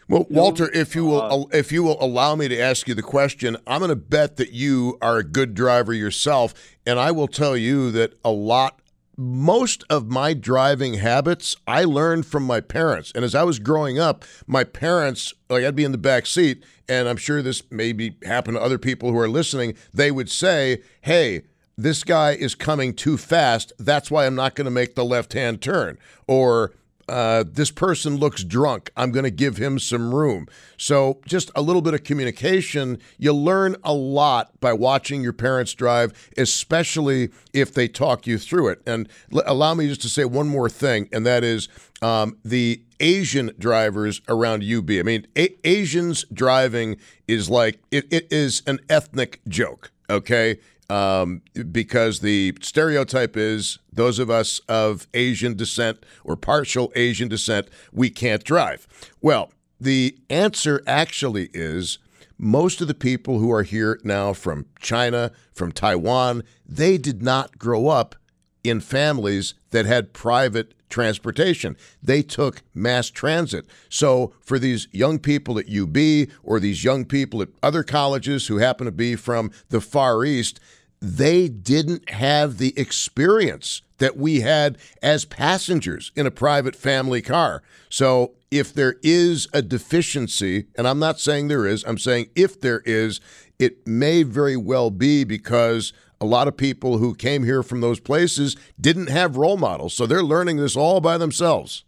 Well, 0.08 0.26
Walter, 0.30 0.70
if 0.72 0.94
you 0.94 1.04
will, 1.04 1.48
uh, 1.52 1.56
if 1.56 1.72
you 1.72 1.82
will 1.82 2.02
allow 2.02 2.36
me 2.36 2.46
to 2.48 2.58
ask 2.58 2.86
you 2.86 2.94
the 2.94 3.02
question, 3.02 3.56
I'm 3.66 3.80
going 3.80 3.88
to 3.88 3.96
bet 3.96 4.36
that 4.36 4.52
you 4.52 4.98
are 5.02 5.18
a 5.18 5.24
good 5.24 5.54
driver 5.54 5.92
yourself, 5.92 6.54
and 6.86 6.98
I 6.98 7.10
will 7.10 7.26
tell 7.26 7.56
you 7.56 7.90
that 7.92 8.14
a 8.24 8.30
lot 8.30 8.80
most 9.16 9.84
of 9.88 10.08
my 10.08 10.34
driving 10.34 10.94
habits 10.94 11.56
I 11.66 11.84
learned 11.84 12.26
from 12.26 12.44
my 12.44 12.60
parents. 12.60 13.12
And 13.14 13.24
as 13.24 13.34
I 13.34 13.44
was 13.44 13.58
growing 13.58 13.98
up, 13.98 14.24
my 14.46 14.64
parents, 14.64 15.34
like 15.48 15.64
I'd 15.64 15.76
be 15.76 15.84
in 15.84 15.92
the 15.92 15.98
back 15.98 16.26
seat, 16.26 16.64
and 16.88 17.08
I'm 17.08 17.16
sure 17.16 17.42
this 17.42 17.62
maybe 17.70 18.16
happened 18.24 18.56
to 18.56 18.62
other 18.62 18.78
people 18.78 19.10
who 19.10 19.18
are 19.18 19.28
listening, 19.28 19.74
they 19.92 20.10
would 20.10 20.30
say, 20.30 20.82
Hey, 21.00 21.42
this 21.76 22.04
guy 22.04 22.32
is 22.32 22.54
coming 22.54 22.94
too 22.94 23.16
fast. 23.16 23.72
That's 23.78 24.10
why 24.10 24.26
I'm 24.26 24.34
not 24.34 24.54
going 24.54 24.64
to 24.66 24.70
make 24.70 24.94
the 24.94 25.04
left 25.04 25.32
hand 25.32 25.60
turn. 25.60 25.98
Or 26.26 26.72
uh, 27.08 27.44
this 27.46 27.70
person 27.70 28.16
looks 28.16 28.42
drunk. 28.42 28.90
I'm 28.96 29.12
going 29.12 29.24
to 29.24 29.30
give 29.30 29.56
him 29.56 29.78
some 29.78 30.14
room. 30.14 30.48
So, 30.76 31.20
just 31.26 31.50
a 31.54 31.62
little 31.62 31.82
bit 31.82 31.94
of 31.94 32.04
communication. 32.04 32.98
You 33.18 33.32
learn 33.32 33.76
a 33.84 33.94
lot 33.94 34.58
by 34.60 34.72
watching 34.72 35.22
your 35.22 35.32
parents 35.32 35.72
drive, 35.74 36.30
especially 36.36 37.30
if 37.52 37.72
they 37.72 37.88
talk 37.88 38.26
you 38.26 38.38
through 38.38 38.68
it. 38.68 38.82
And 38.86 39.08
l- 39.32 39.42
allow 39.46 39.74
me 39.74 39.88
just 39.88 40.02
to 40.02 40.08
say 40.08 40.24
one 40.24 40.48
more 40.48 40.68
thing, 40.68 41.08
and 41.12 41.24
that 41.26 41.44
is 41.44 41.68
um, 42.02 42.38
the 42.44 42.82
Asian 43.00 43.52
drivers 43.58 44.20
around 44.28 44.64
UB. 44.64 44.90
I 44.90 45.02
mean, 45.02 45.26
a- 45.36 45.54
Asians 45.66 46.24
driving 46.32 46.96
is 47.28 47.48
like, 47.48 47.80
it, 47.90 48.06
it 48.12 48.32
is 48.32 48.62
an 48.66 48.80
ethnic 48.88 49.40
joke, 49.48 49.92
okay? 50.10 50.58
Um, 50.88 51.42
because 51.72 52.20
the 52.20 52.54
stereotype 52.60 53.36
is 53.36 53.78
those 53.92 54.18
of 54.18 54.30
us 54.30 54.60
of 54.68 55.06
Asian 55.14 55.54
descent 55.54 56.04
or 56.24 56.36
partial 56.36 56.92
Asian 56.94 57.28
descent, 57.28 57.68
we 57.92 58.10
can't 58.10 58.44
drive. 58.44 58.86
Well, 59.20 59.50
the 59.80 60.16
answer 60.30 60.82
actually 60.86 61.50
is 61.52 61.98
most 62.38 62.80
of 62.80 62.88
the 62.88 62.94
people 62.94 63.38
who 63.38 63.50
are 63.52 63.62
here 63.62 63.98
now 64.04 64.32
from 64.32 64.66
China, 64.78 65.32
from 65.52 65.72
Taiwan, 65.72 66.42
they 66.66 66.98
did 66.98 67.22
not 67.22 67.58
grow 67.58 67.88
up 67.88 68.14
in 68.62 68.80
families 68.80 69.54
that 69.70 69.86
had 69.86 70.12
private 70.12 70.74
transportation. 70.88 71.76
They 72.02 72.22
took 72.22 72.62
mass 72.74 73.10
transit. 73.10 73.66
So 73.88 74.32
for 74.40 74.58
these 74.58 74.88
young 74.92 75.18
people 75.18 75.58
at 75.58 75.68
UB 75.68 76.28
or 76.42 76.60
these 76.60 76.84
young 76.84 77.04
people 77.04 77.42
at 77.42 77.48
other 77.62 77.82
colleges 77.82 78.46
who 78.46 78.58
happen 78.58 78.86
to 78.86 78.92
be 78.92 79.16
from 79.16 79.50
the 79.68 79.80
Far 79.80 80.24
East, 80.24 80.60
they 81.00 81.48
didn't 81.48 82.10
have 82.10 82.58
the 82.58 82.78
experience 82.78 83.82
that 83.98 84.16
we 84.16 84.40
had 84.40 84.78
as 85.02 85.24
passengers 85.24 86.12
in 86.14 86.26
a 86.26 86.30
private 86.30 86.76
family 86.76 87.22
car. 87.22 87.62
So 87.88 88.32
if 88.50 88.72
there 88.72 88.96
is 89.02 89.48
a 89.52 89.62
deficiency, 89.62 90.66
and 90.76 90.86
I'm 90.86 90.98
not 90.98 91.20
saying 91.20 91.48
there 91.48 91.66
is, 91.66 91.84
I'm 91.84 91.98
saying 91.98 92.28
if 92.34 92.60
there 92.60 92.82
is, 92.84 93.20
it 93.58 93.86
may 93.86 94.22
very 94.22 94.56
well 94.56 94.90
be 94.90 95.24
because 95.24 95.92
a 96.20 96.26
lot 96.26 96.48
of 96.48 96.56
people 96.56 96.98
who 96.98 97.14
came 97.14 97.44
here 97.44 97.62
from 97.62 97.80
those 97.80 98.00
places 98.00 98.56
didn't 98.80 99.08
have 99.08 99.36
role 99.36 99.56
models. 99.56 99.94
So 99.94 100.06
they're 100.06 100.22
learning 100.22 100.56
this 100.56 100.76
all 100.76 101.00
by 101.00 101.18
themselves. 101.18 101.84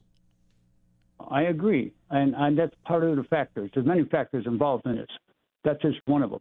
I 1.31 1.43
agree. 1.43 1.93
And, 2.11 2.35
and 2.37 2.59
that's 2.59 2.75
part 2.87 3.05
of 3.05 3.17
the 3.17 3.25
factors. 3.25 3.71
There's 3.75 3.87
many 3.87 4.05
factors 4.05 4.47
involved 4.47 4.87
in 4.87 4.97
this. 4.97 5.09
That's 5.65 5.81
just 5.83 5.99
one 6.07 6.23
of 6.23 6.31
them. 6.31 6.41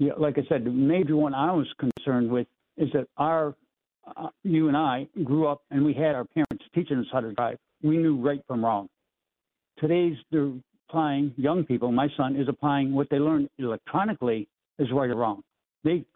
Yeah, 0.00 0.12
like 0.16 0.38
I 0.38 0.42
said, 0.48 0.64
the 0.64 0.70
major 0.70 1.14
one 1.14 1.34
I 1.34 1.52
was 1.52 1.66
concerned 1.78 2.30
with 2.30 2.46
is 2.78 2.88
that 2.94 3.06
our, 3.18 3.54
uh, 4.16 4.28
you 4.42 4.68
and 4.68 4.76
I 4.76 5.06
grew 5.22 5.46
up 5.46 5.60
and 5.70 5.84
we 5.84 5.92
had 5.92 6.14
our 6.14 6.24
parents 6.24 6.64
teaching 6.74 6.96
us 6.96 7.06
how 7.12 7.20
to 7.20 7.32
drive. 7.32 7.58
We 7.82 7.98
knew 7.98 8.16
right 8.16 8.40
from 8.48 8.64
wrong. 8.64 8.88
Today's 9.78 10.16
they're 10.32 10.52
applying, 10.88 11.34
young 11.36 11.64
people, 11.64 11.92
my 11.92 12.08
son 12.16 12.34
is 12.34 12.48
applying 12.48 12.94
what 12.94 13.10
they 13.10 13.18
learned 13.18 13.50
electronically 13.58 14.48
is 14.78 14.88
right 14.90 15.10
or 15.10 15.16
wrong. 15.16 15.42
They 15.84 16.06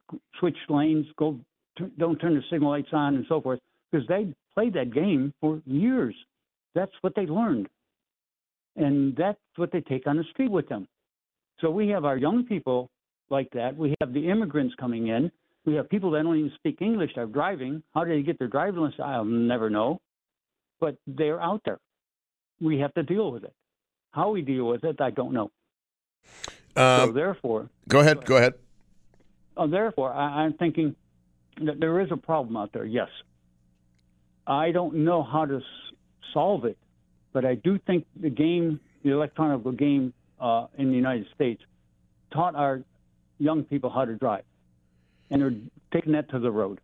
switch 0.41 0.57
lanes, 0.71 1.05
go, 1.19 1.39
don't 1.99 2.17
turn 2.17 2.35
the 2.35 2.43
signal 2.51 2.71
lights 2.71 2.89
on, 2.93 3.17
and 3.17 3.27
so 3.29 3.43
forth, 3.43 3.61
because 3.93 4.09
they 4.09 4.35
played 4.55 4.73
that 4.75 4.95
game 4.95 5.35
for 5.43 5.61
years. 5.67 6.15
That's 6.75 6.93
what 7.03 7.15
they 7.15 7.27
learned. 7.27 7.69
And 8.77 9.15
that's 9.15 9.39
what 9.57 9.73
they 9.73 9.83
take 9.83 10.07
on 10.07 10.17
the 10.17 10.25
street 10.33 10.51
with 10.51 10.71
them. 10.71 10.89
So 11.61 11.71
we 11.71 11.89
have 11.89 12.07
our 12.07 12.17
young 12.17 12.47
people 12.47 12.89
like 13.35 13.51
that. 13.51 13.77
We 13.77 13.95
have 14.01 14.13
the 14.15 14.31
immigrants 14.31 14.75
coming 14.79 15.09
in. 15.09 15.31
We 15.67 15.75
have 15.75 15.89
people 15.89 16.11
that 16.13 16.23
don't 16.23 16.37
even 16.39 16.53
speak 16.57 16.81
English 16.81 17.11
that 17.17 17.23
are 17.23 17.27
driving. 17.27 17.83
How 17.95 18.05
did 18.05 18.19
they 18.19 18.23
get 18.23 18.39
their 18.39 18.49
driver's 18.49 18.81
license? 18.81 19.01
I'll 19.05 19.25
never 19.25 19.69
know. 19.69 20.01
But 20.81 20.97
they're 21.07 21.43
out 21.43 21.63
there. 21.65 21.81
We 22.61 22.79
have 22.79 22.95
to 22.95 23.03
deal 23.03 23.33
with 23.33 23.45
it. 23.45 23.55
How 24.13 24.31
we 24.31 24.43
deal 24.43 24.67
with 24.67 24.85
it, 24.85 25.01
I 25.01 25.11
don't 25.11 25.33
know. 25.33 25.51
Um, 26.77 27.09
so 27.09 27.13
therefore, 27.13 27.69
go 27.89 28.01
ahead. 28.01 28.25
Go 28.25 28.37
ahead. 28.37 28.55
Uh, 29.57 29.67
therefore, 29.67 30.13
I, 30.13 30.43
I'm 30.43 30.55
thinking 30.55 30.95
that 31.67 31.81
there 31.81 32.01
is 32.01 32.09
a 32.13 32.17
problem 32.17 32.57
out 32.57 32.73
there. 32.73 32.85
Yes, 32.85 33.09
I 34.47 34.71
don't 34.71 34.95
know 35.09 35.23
how 35.23 35.45
to 35.47 35.57
s- 35.57 35.63
solve 36.33 36.65
it, 36.65 36.79
but 37.33 37.45
I 37.45 37.55
do 37.57 37.79
think 37.87 38.07
the 38.21 38.31
game, 38.31 38.81
the 39.05 39.11
electronic 39.11 39.63
game 39.79 40.13
uh, 40.41 40.67
in 40.79 40.91
the 40.91 40.97
United 40.97 41.27
States, 41.35 41.63
taught 42.33 42.55
our 42.55 42.83
young 43.39 43.65
people 43.65 43.91
how 43.91 44.05
to 44.05 44.15
drive, 44.15 44.45
and 45.31 45.43
they're 45.43 45.55
taking 45.93 46.13
that 46.13 46.29
to 46.31 46.39
the 46.39 46.51
road. 46.51 46.81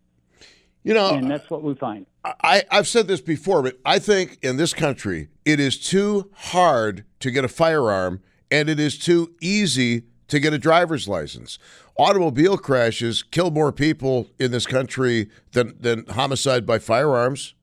You 0.83 0.95
know, 0.95 1.11
and 1.11 1.31
that's 1.31 1.51
what 1.51 1.63
we 1.63 1.75
find. 1.75 2.07
I, 2.25 2.65
I've 2.71 2.89
said 2.89 3.07
this 3.07 3.21
before, 3.21 3.63
but 3.63 3.79
I 3.85 3.99
think 3.99 4.39
in 4.41 4.57
this 4.57 4.73
country, 4.73 5.29
it 5.45 5.61
is 5.61 5.79
too 5.79 6.31
hard 6.35 7.05
to 7.21 7.31
get 7.31 7.45
a 7.45 7.49
firearm 7.49 8.23
and 8.51 8.69
it 8.69 8.81
is 8.81 8.99
too 8.99 9.35
easy 9.41 10.05
to 10.29 10.41
get 10.41 10.53
a 10.53 10.59
driver's 10.59 11.09
license. 11.09 11.59
Automobile 11.99 12.57
crashes 12.57 13.23
kill 13.23 13.51
more 13.51 13.73
people 13.73 14.29
in 14.39 14.51
this 14.51 14.67
country 14.67 15.29
than, 15.53 15.77
than 15.79 16.07
homicide 16.07 16.67
by 16.67 16.79
firearms. 16.79 17.55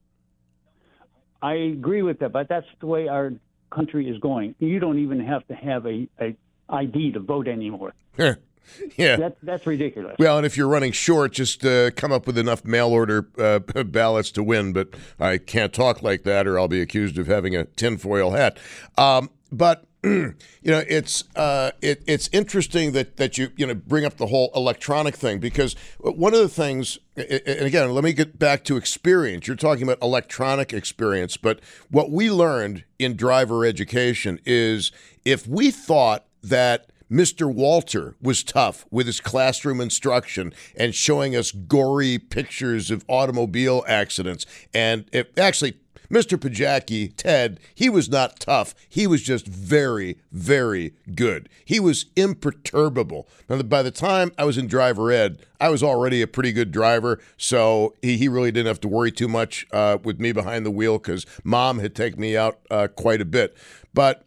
I 1.41 1.53
agree 1.53 2.01
with 2.01 2.19
that, 2.19 2.31
but 2.31 2.49
that's 2.49 2.67
the 2.79 2.87
way 2.87 3.07
our 3.07 3.33
country 3.69 4.09
is 4.09 4.17
going. 4.19 4.55
You 4.59 4.79
don't 4.79 4.99
even 4.99 5.19
have 5.19 5.47
to 5.47 5.55
have 5.55 5.85
a, 5.85 6.07
a 6.19 6.35
ID 6.69 7.13
to 7.13 7.19
vote 7.19 7.47
anymore. 7.47 7.93
yeah. 8.17 8.35
Yeah, 8.97 9.15
that, 9.17 9.37
that's 9.43 9.67
ridiculous. 9.67 10.15
Well, 10.17 10.37
and 10.37 10.45
if 10.45 10.57
you're 10.57 10.67
running 10.67 10.91
short, 10.91 11.33
just 11.33 11.63
uh, 11.63 11.91
come 11.91 12.11
up 12.11 12.25
with 12.25 12.37
enough 12.37 12.65
mail 12.65 12.89
order 12.89 13.27
uh, 13.37 13.59
ballots 13.83 14.31
to 14.31 14.43
win. 14.43 14.73
But 14.73 14.89
I 15.19 15.37
can't 15.37 15.73
talk 15.73 16.01
like 16.01 16.23
that, 16.23 16.47
or 16.47 16.57
I'll 16.57 16.67
be 16.67 16.81
accused 16.81 17.17
of 17.17 17.27
having 17.27 17.55
a 17.55 17.65
tinfoil 17.65 18.31
hat. 18.31 18.57
Um, 18.97 19.29
but 19.51 19.85
you 20.03 20.35
know, 20.63 20.83
it's 20.87 21.23
uh, 21.35 21.71
it, 21.81 22.03
it's 22.07 22.29
interesting 22.31 22.91
that 22.91 23.17
that 23.17 23.37
you 23.37 23.49
you 23.55 23.65
know 23.65 23.73
bring 23.73 24.05
up 24.05 24.17
the 24.17 24.27
whole 24.27 24.51
electronic 24.55 25.15
thing 25.15 25.39
because 25.39 25.75
one 25.99 26.33
of 26.33 26.39
the 26.39 26.49
things, 26.49 26.99
and 27.15 27.65
again, 27.65 27.91
let 27.93 28.03
me 28.03 28.13
get 28.13 28.37
back 28.37 28.63
to 28.65 28.77
experience. 28.77 29.47
You're 29.47 29.55
talking 29.55 29.83
about 29.83 29.97
electronic 30.01 30.71
experience, 30.71 31.35
but 31.35 31.59
what 31.89 32.11
we 32.11 32.29
learned 32.29 32.83
in 32.99 33.15
driver 33.15 33.65
education 33.65 34.39
is 34.45 34.91
if 35.25 35.47
we 35.47 35.71
thought 35.71 36.25
that 36.43 36.91
Mr. 37.11 37.51
Walter 37.51 38.15
was 38.21 38.43
tough 38.43 38.85
with 38.91 39.07
his 39.07 39.19
classroom 39.19 39.79
instruction 39.79 40.53
and 40.75 40.93
showing 40.93 41.35
us 41.35 41.51
gory 41.51 42.19
pictures 42.19 42.91
of 42.91 43.05
automobile 43.07 43.83
accidents. 43.87 44.45
And 44.73 45.05
it, 45.11 45.31
actually, 45.37 45.75
Mr. 46.09 46.37
Pajaki, 46.37 47.13
Ted, 47.15 47.59
he 47.75 47.89
was 47.89 48.09
not 48.09 48.39
tough. 48.39 48.73
He 48.87 49.07
was 49.07 49.21
just 49.21 49.45
very, 49.45 50.17
very 50.31 50.93
good. 51.15 51.49
He 51.65 51.79
was 51.79 52.05
imperturbable. 52.15 53.27
Now, 53.49 53.61
by 53.63 53.83
the 53.83 53.91
time 53.91 54.31
I 54.37 54.45
was 54.45 54.57
in 54.57 54.67
driver 54.67 55.11
ed, 55.11 55.39
I 55.59 55.69
was 55.69 55.83
already 55.83 56.21
a 56.21 56.27
pretty 56.27 56.53
good 56.53 56.71
driver, 56.71 57.19
so 57.35 57.93
he, 58.01 58.17
he 58.17 58.27
really 58.27 58.51
didn't 58.51 58.67
have 58.67 58.81
to 58.81 58.87
worry 58.87 59.11
too 59.11 59.27
much 59.27 59.65
uh, 59.71 59.97
with 60.03 60.19
me 60.19 60.31
behind 60.31 60.65
the 60.65 60.71
wheel 60.71 60.97
because 60.97 61.25
mom 61.43 61.79
had 61.79 61.95
taken 61.95 62.21
me 62.21 62.37
out 62.37 62.59
uh, 62.71 62.87
quite 62.87 63.21
a 63.21 63.25
bit. 63.25 63.57
But 63.93 64.26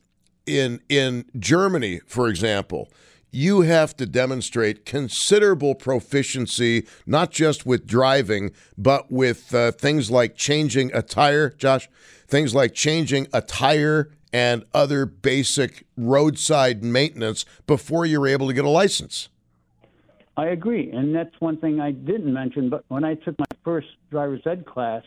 in 0.59 0.81
in 0.89 1.25
Germany, 1.39 2.01
for 2.07 2.29
example, 2.29 2.89
you 3.33 3.63
have 3.63 3.97
to 3.97 4.07
demonstrate 4.07 4.85
considerable 4.85 5.75
proficiency, 5.75 6.87
not 7.07 7.31
just 7.31 7.65
with 7.65 7.87
driving, 7.87 8.51
but 8.77 9.11
with 9.11 9.55
uh, 9.55 9.73
things 9.73 10.11
like 10.11 10.37
changing 10.37 10.91
a 10.93 11.03
tire, 11.03 11.51
Josh, 11.51 11.89
things 12.27 12.55
like 12.55 12.75
changing 12.75 13.29
a 13.33 13.41
tire 13.41 14.11
and 14.33 14.65
other 14.75 15.07
basic 15.07 15.85
roadside 15.97 16.83
maintenance 16.85 17.45
before 17.67 18.07
you're 18.07 18.27
able 18.27 18.47
to 18.49 18.53
get 18.53 18.65
a 18.65 18.69
license. 18.69 19.29
I 20.37 20.47
agree, 20.47 20.91
and 20.91 21.15
that's 21.15 21.35
one 21.41 21.59
thing 21.59 21.81
I 21.81 21.91
didn't 21.91 22.33
mention. 22.33 22.71
But 22.71 22.85
when 22.89 23.05
I 23.05 23.15
took 23.15 23.39
my 23.39 23.45
first 23.65 23.89
driver's 24.11 24.43
ed 24.47 24.65
class, 24.65 25.03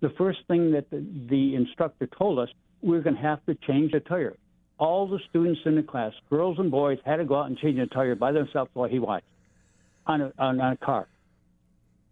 the 0.00 0.10
first 0.10 0.40
thing 0.48 0.72
that 0.72 0.90
the, 0.90 1.04
the 1.30 1.54
instructor 1.54 2.06
told 2.06 2.38
us 2.38 2.48
we 2.82 2.96
are 2.96 3.00
going 3.00 3.16
to 3.16 3.22
have 3.22 3.44
to 3.46 3.54
change 3.54 3.94
a 3.94 4.00
tire 4.00 4.36
all 4.78 5.06
the 5.08 5.18
students 5.30 5.60
in 5.64 5.76
the 5.76 5.82
class, 5.82 6.12
girls 6.28 6.58
and 6.58 6.70
boys, 6.70 6.98
had 7.04 7.16
to 7.16 7.24
go 7.24 7.36
out 7.36 7.46
and 7.46 7.58
change 7.58 7.78
a 7.78 7.86
tire 7.86 8.14
by 8.14 8.32
themselves 8.32 8.70
while 8.74 8.88
he 8.88 8.98
watched 8.98 9.26
on 10.06 10.20
a, 10.20 10.32
on 10.38 10.60
a 10.60 10.76
car, 10.76 11.08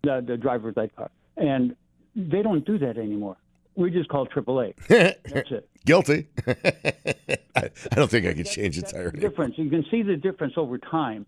the, 0.02 0.24
the 0.26 0.36
driver's 0.36 0.76
ed 0.76 0.94
car. 0.96 1.10
And 1.36 1.76
they 2.16 2.42
don't 2.42 2.64
do 2.64 2.78
that 2.78 2.96
anymore. 2.96 3.36
We 3.76 3.90
just 3.90 4.08
call 4.08 4.26
AAA. 4.26 4.74
That's 4.88 5.50
it. 5.50 5.68
Guilty. 5.84 6.28
I, 6.46 7.34
I, 7.56 7.94
don't 7.94 8.10
think 8.10 8.26
I 8.26 8.34
could 8.34 8.46
change 8.46 8.78
a 8.78 8.82
tire. 8.82 9.10
The 9.10 9.18
difference. 9.18 9.54
You 9.58 9.68
can 9.68 9.84
see 9.90 10.02
the 10.02 10.16
difference 10.16 10.54
over 10.56 10.78
time. 10.78 11.26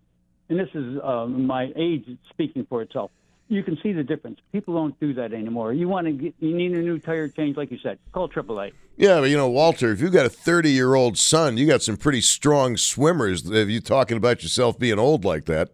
And 0.48 0.58
this 0.58 0.68
is 0.74 0.98
um, 1.02 1.46
my 1.46 1.72
age 1.74 2.06
speaking 2.30 2.66
for 2.68 2.82
itself. 2.82 3.10
You 3.48 3.62
can 3.62 3.78
see 3.82 3.92
the 3.92 4.02
difference. 4.02 4.40
People 4.52 4.74
don't 4.74 4.98
do 5.00 5.14
that 5.14 5.32
anymore. 5.32 5.72
You 5.72 5.88
want 5.88 6.06
to 6.06 6.12
get, 6.12 6.34
you 6.40 6.54
need 6.56 6.72
a 6.72 6.80
new 6.82 6.98
tire 6.98 7.28
change, 7.28 7.56
like 7.56 7.70
you 7.70 7.78
said. 7.82 7.98
Call 8.12 8.28
AAA. 8.28 8.72
Yeah, 8.96 9.20
but 9.20 9.30
you 9.30 9.36
know, 9.36 9.48
Walter, 9.48 9.92
if 9.92 10.00
you've 10.00 10.12
got 10.12 10.26
a 10.26 10.30
30 10.30 10.70
year 10.70 10.94
old 10.94 11.16
son, 11.18 11.56
you 11.56 11.66
got 11.66 11.82
some 11.82 11.96
pretty 11.96 12.20
strong 12.20 12.76
swimmers. 12.76 13.48
If 13.48 13.68
you 13.68 13.80
talking 13.80 14.16
about 14.16 14.42
yourself 14.42 14.78
being 14.78 14.98
old 14.98 15.24
like 15.24 15.44
that, 15.44 15.70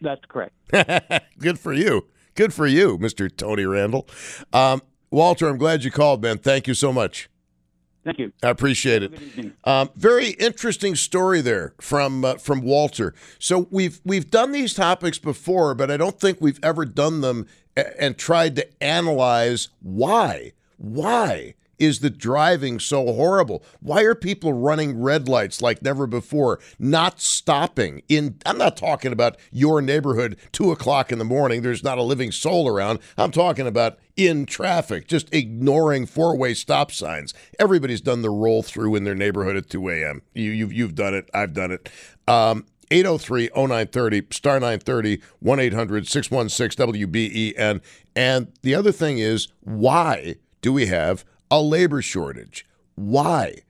That's 0.00 0.24
correct. 0.28 0.54
good 1.38 1.58
for 1.58 1.72
you. 1.72 2.06
Good 2.34 2.54
for 2.54 2.66
you, 2.68 2.98
Mister 2.98 3.28
Tony 3.28 3.64
Randall. 3.64 4.06
Um, 4.52 4.82
Walter, 5.10 5.48
I'm 5.48 5.58
glad 5.58 5.82
you 5.82 5.90
called, 5.90 6.22
man. 6.22 6.38
Thank 6.38 6.68
you 6.68 6.74
so 6.74 6.92
much. 6.92 7.28
Thank 8.08 8.18
you. 8.20 8.32
I 8.42 8.48
appreciate 8.48 9.02
it. 9.02 9.12
Um, 9.64 9.90
very 9.94 10.30
interesting 10.30 10.94
story 10.94 11.42
there 11.42 11.74
from 11.78 12.24
uh, 12.24 12.36
from 12.36 12.62
Walter. 12.62 13.12
So 13.38 13.68
we've 13.70 14.00
we've 14.02 14.30
done 14.30 14.52
these 14.52 14.72
topics 14.72 15.18
before, 15.18 15.74
but 15.74 15.90
I 15.90 15.98
don't 15.98 16.18
think 16.18 16.38
we've 16.40 16.58
ever 16.62 16.86
done 16.86 17.20
them 17.20 17.46
a- 17.76 18.02
and 18.02 18.16
tried 18.16 18.56
to 18.56 18.82
analyze 18.82 19.68
why. 19.82 20.52
Why 20.78 21.54
is 21.78 22.00
the 22.00 22.10
driving 22.10 22.78
so 22.80 23.12
horrible? 23.12 23.62
Why 23.80 24.02
are 24.02 24.14
people 24.14 24.52
running 24.52 25.00
red 25.00 25.28
lights 25.28 25.62
like 25.62 25.82
never 25.82 26.06
before? 26.06 26.58
Not 26.78 27.20
stopping 27.20 28.02
in. 28.08 28.36
I'm 28.46 28.58
not 28.58 28.76
talking 28.76 29.12
about 29.12 29.36
your 29.52 29.80
neighborhood, 29.80 30.36
two 30.52 30.70
o'clock 30.70 31.12
in 31.12 31.18
the 31.18 31.24
morning. 31.24 31.62
There's 31.62 31.84
not 31.84 31.98
a 31.98 32.02
living 32.02 32.32
soul 32.32 32.68
around. 32.68 32.98
I'm 33.16 33.30
talking 33.30 33.66
about 33.66 33.98
in 34.16 34.46
traffic, 34.46 35.06
just 35.06 35.32
ignoring 35.32 36.04
four 36.04 36.36
way 36.36 36.52
stop 36.54 36.90
signs. 36.90 37.32
Everybody's 37.58 38.00
done 38.00 38.22
the 38.22 38.30
roll 38.30 38.62
through 38.62 38.96
in 38.96 39.04
their 39.04 39.14
neighborhood 39.14 39.56
at 39.56 39.70
2 39.70 39.88
a.m. 39.90 40.22
You, 40.34 40.50
you've, 40.50 40.72
you've 40.72 40.94
done 40.94 41.14
it. 41.14 41.30
I've 41.32 41.52
done 41.52 41.70
it. 41.70 41.88
Um, 42.26 42.66
803 42.90 43.50
0930, 43.54 44.26
star 44.30 44.54
930, 44.54 45.20
1 45.40 45.60
800 45.60 46.06
616 46.06 46.86
WBEN. 46.86 47.80
And 48.16 48.52
the 48.62 48.74
other 48.74 48.92
thing 48.92 49.18
is, 49.18 49.48
why 49.60 50.36
do 50.62 50.72
we 50.72 50.86
have 50.86 51.24
a 51.50 51.60
labor 51.60 52.02
shortage? 52.02 52.66
Why? 52.94 53.62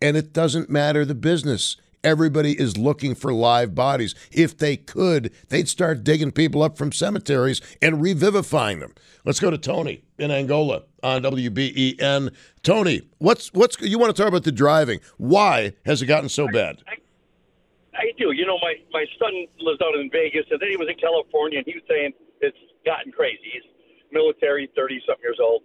And 0.00 0.16
it 0.16 0.32
doesn't 0.32 0.70
matter 0.70 1.04
the 1.04 1.14
business. 1.14 1.76
Everybody 2.04 2.52
is 2.58 2.76
looking 2.76 3.14
for 3.14 3.32
live 3.32 3.74
bodies. 3.74 4.14
If 4.30 4.56
they 4.56 4.76
could, 4.76 5.32
they'd 5.48 5.68
start 5.68 6.04
digging 6.04 6.30
people 6.30 6.62
up 6.62 6.78
from 6.78 6.92
cemeteries 6.92 7.60
and 7.82 8.00
revivifying 8.00 8.78
them. 8.78 8.94
Let's 9.24 9.40
go 9.40 9.50
to 9.50 9.58
Tony 9.58 10.04
in 10.18 10.30
Angola 10.30 10.82
on 11.02 11.22
WBEN. 11.22 12.32
Tony, 12.62 13.02
what's 13.18 13.52
what's 13.52 13.80
you 13.80 13.98
want 13.98 14.14
to 14.14 14.22
talk 14.22 14.28
about 14.28 14.44
the 14.44 14.52
driving? 14.52 15.00
Why 15.16 15.72
has 15.84 16.00
it 16.00 16.06
gotten 16.06 16.28
so 16.28 16.46
bad? 16.46 16.82
I 16.86 18.12
do. 18.18 18.32
You 18.32 18.46
know, 18.46 18.58
my 18.60 18.74
my 18.92 19.04
son 19.18 19.46
lives 19.58 19.80
out 19.80 19.94
in 19.98 20.10
Vegas, 20.10 20.44
and 20.50 20.60
then 20.60 20.68
he 20.70 20.76
was 20.76 20.88
in 20.88 20.96
California, 20.96 21.58
and 21.58 21.66
he 21.66 21.74
was 21.74 21.82
saying 21.88 22.12
it's 22.40 22.56
gotten 22.84 23.10
crazy. 23.10 23.40
He's 23.52 23.62
military, 24.12 24.68
thirty 24.76 25.02
something 25.06 25.22
years 25.22 25.38
old, 25.40 25.62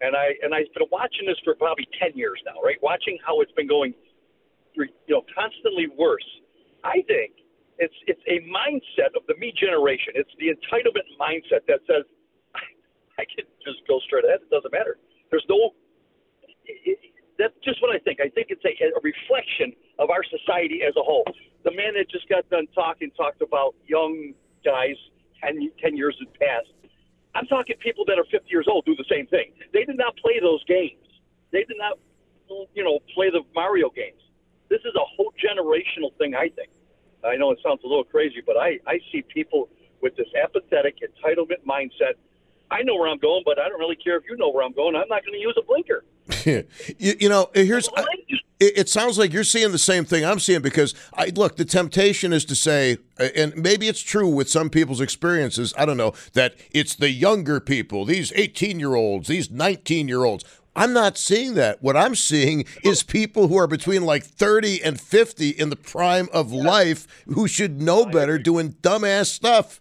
and 0.00 0.16
I 0.16 0.34
and 0.42 0.54
I've 0.54 0.70
been 0.74 0.88
watching 0.90 1.26
this 1.26 1.38
for 1.44 1.54
probably 1.54 1.88
ten 2.00 2.12
years 2.14 2.40
now, 2.46 2.60
right? 2.62 2.78
Watching 2.82 3.18
how 3.24 3.40
it's 3.40 3.52
been 3.52 3.68
going, 3.68 3.94
you 4.74 4.86
know, 5.08 5.22
constantly 5.34 5.88
worse. 5.96 6.26
I 6.84 7.02
think 7.06 7.32
it's 7.78 7.94
it's 8.06 8.22
a 8.26 8.42
mindset 8.46 9.14
of 9.16 9.26
the 9.26 9.34
me 9.38 9.52
generation. 9.54 10.14
It's 10.14 10.30
the 10.38 10.50
entitlement 10.54 11.06
mindset 11.18 11.66
that 11.66 11.80
says 11.86 12.04
I, 12.54 13.22
I 13.22 13.24
can 13.26 13.46
just 13.64 13.86
go 13.86 13.98
straight 14.06 14.24
ahead. 14.24 14.40
It 14.42 14.50
doesn't 14.50 14.72
matter. 14.72 14.98
There's 15.30 15.46
no. 15.48 15.74
It, 16.64 16.98
that's 17.38 17.54
just 17.62 17.80
what 17.80 17.94
I 17.94 18.02
think. 18.02 18.18
I 18.20 18.28
think 18.34 18.50
it's 18.50 18.64
a, 18.66 18.74
a 18.74 19.00
reflection 19.00 19.70
of 19.98 20.10
our 20.10 20.26
society 20.26 20.82
as 20.82 20.94
a 20.98 21.02
whole. 21.02 21.24
The 21.62 21.70
man 21.70 21.94
that 21.94 22.10
just 22.10 22.28
got 22.28 22.48
done 22.50 22.66
talking 22.74 23.10
talked 23.16 23.42
about 23.42 23.74
young 23.86 24.34
guys 24.64 24.98
10, 25.42 25.70
10 25.80 25.96
years 25.96 26.16
had 26.18 26.34
passed. 26.34 26.74
I'm 27.38 27.46
talking 27.46 27.76
people 27.78 28.04
that 28.06 28.18
are 28.18 28.26
50 28.26 28.50
years 28.50 28.66
old 28.68 28.84
do 28.84 28.96
the 28.96 29.06
same 29.08 29.28
thing. 29.28 29.54
They 29.72 29.84
did 29.84 29.96
not 29.96 30.16
play 30.16 30.40
those 30.42 30.58
games. 30.64 30.98
They 31.52 31.62
did 31.62 31.78
not, 31.78 31.98
you 32.74 32.82
know, 32.82 32.98
play 33.14 33.30
the 33.30 33.42
Mario 33.54 33.90
games. 33.90 34.18
This 34.68 34.80
is 34.80 34.92
a 34.98 35.06
whole 35.14 35.32
generational 35.38 36.10
thing, 36.18 36.34
I 36.34 36.48
think. 36.50 36.70
I 37.22 37.36
know 37.36 37.52
it 37.52 37.60
sounds 37.62 37.80
a 37.84 37.86
little 37.86 38.02
crazy, 38.02 38.42
but 38.44 38.56
I, 38.56 38.78
I 38.88 38.98
see 39.12 39.22
people 39.22 39.68
with 40.02 40.16
this 40.16 40.26
apathetic 40.34 40.98
entitlement 40.98 41.62
mindset. 41.62 42.18
I 42.72 42.82
know 42.82 42.96
where 42.96 43.08
I'm 43.08 43.18
going, 43.18 43.42
but 43.46 43.58
I 43.58 43.68
don't 43.68 43.78
really 43.78 43.96
care 43.96 44.16
if 44.16 44.24
you 44.28 44.36
know 44.36 44.50
where 44.50 44.64
I'm 44.64 44.74
going. 44.74 44.96
I'm 44.96 45.08
not 45.08 45.22
going 45.22 45.38
to 45.38 45.40
use 45.40 45.56
a 45.58 45.64
blinker. 45.64 46.02
you, 46.44 46.64
you 46.98 47.28
know, 47.28 47.44
uh, 47.54 47.60
here's. 47.60 47.88
It, 48.60 48.76
it 48.76 48.88
sounds 48.88 49.18
like 49.18 49.32
you're 49.32 49.44
seeing 49.44 49.72
the 49.72 49.78
same 49.78 50.04
thing 50.04 50.24
I'm 50.24 50.40
seeing 50.40 50.62
because 50.62 50.94
I 51.14 51.26
look. 51.34 51.56
The 51.56 51.64
temptation 51.64 52.32
is 52.32 52.44
to 52.46 52.54
say, 52.54 52.98
uh, 53.18 53.28
and 53.36 53.56
maybe 53.56 53.88
it's 53.88 54.00
true 54.00 54.28
with 54.28 54.48
some 54.50 54.68
people's 54.68 55.00
experiences. 55.00 55.72
I 55.76 55.86
don't 55.86 55.96
know 55.96 56.12
that 56.32 56.54
it's 56.72 56.94
the 56.94 57.10
younger 57.10 57.60
people, 57.60 58.04
these 58.04 58.32
18 58.34 58.78
year 58.80 58.94
olds, 58.94 59.28
these 59.28 59.50
19 59.50 60.08
year 60.08 60.24
olds. 60.24 60.44
I'm 60.76 60.92
not 60.92 61.18
seeing 61.18 61.54
that. 61.54 61.82
What 61.82 61.96
I'm 61.96 62.14
seeing 62.14 62.64
is 62.84 63.02
people 63.02 63.48
who 63.48 63.56
are 63.56 63.66
between 63.66 64.04
like 64.04 64.22
30 64.22 64.84
and 64.84 65.00
50 65.00 65.48
in 65.48 65.70
the 65.70 65.76
prime 65.76 66.28
of 66.32 66.52
life 66.52 67.24
who 67.26 67.48
should 67.48 67.82
know 67.82 68.06
better 68.06 68.38
doing 68.38 68.74
dumbass 68.74 69.26
stuff. 69.26 69.80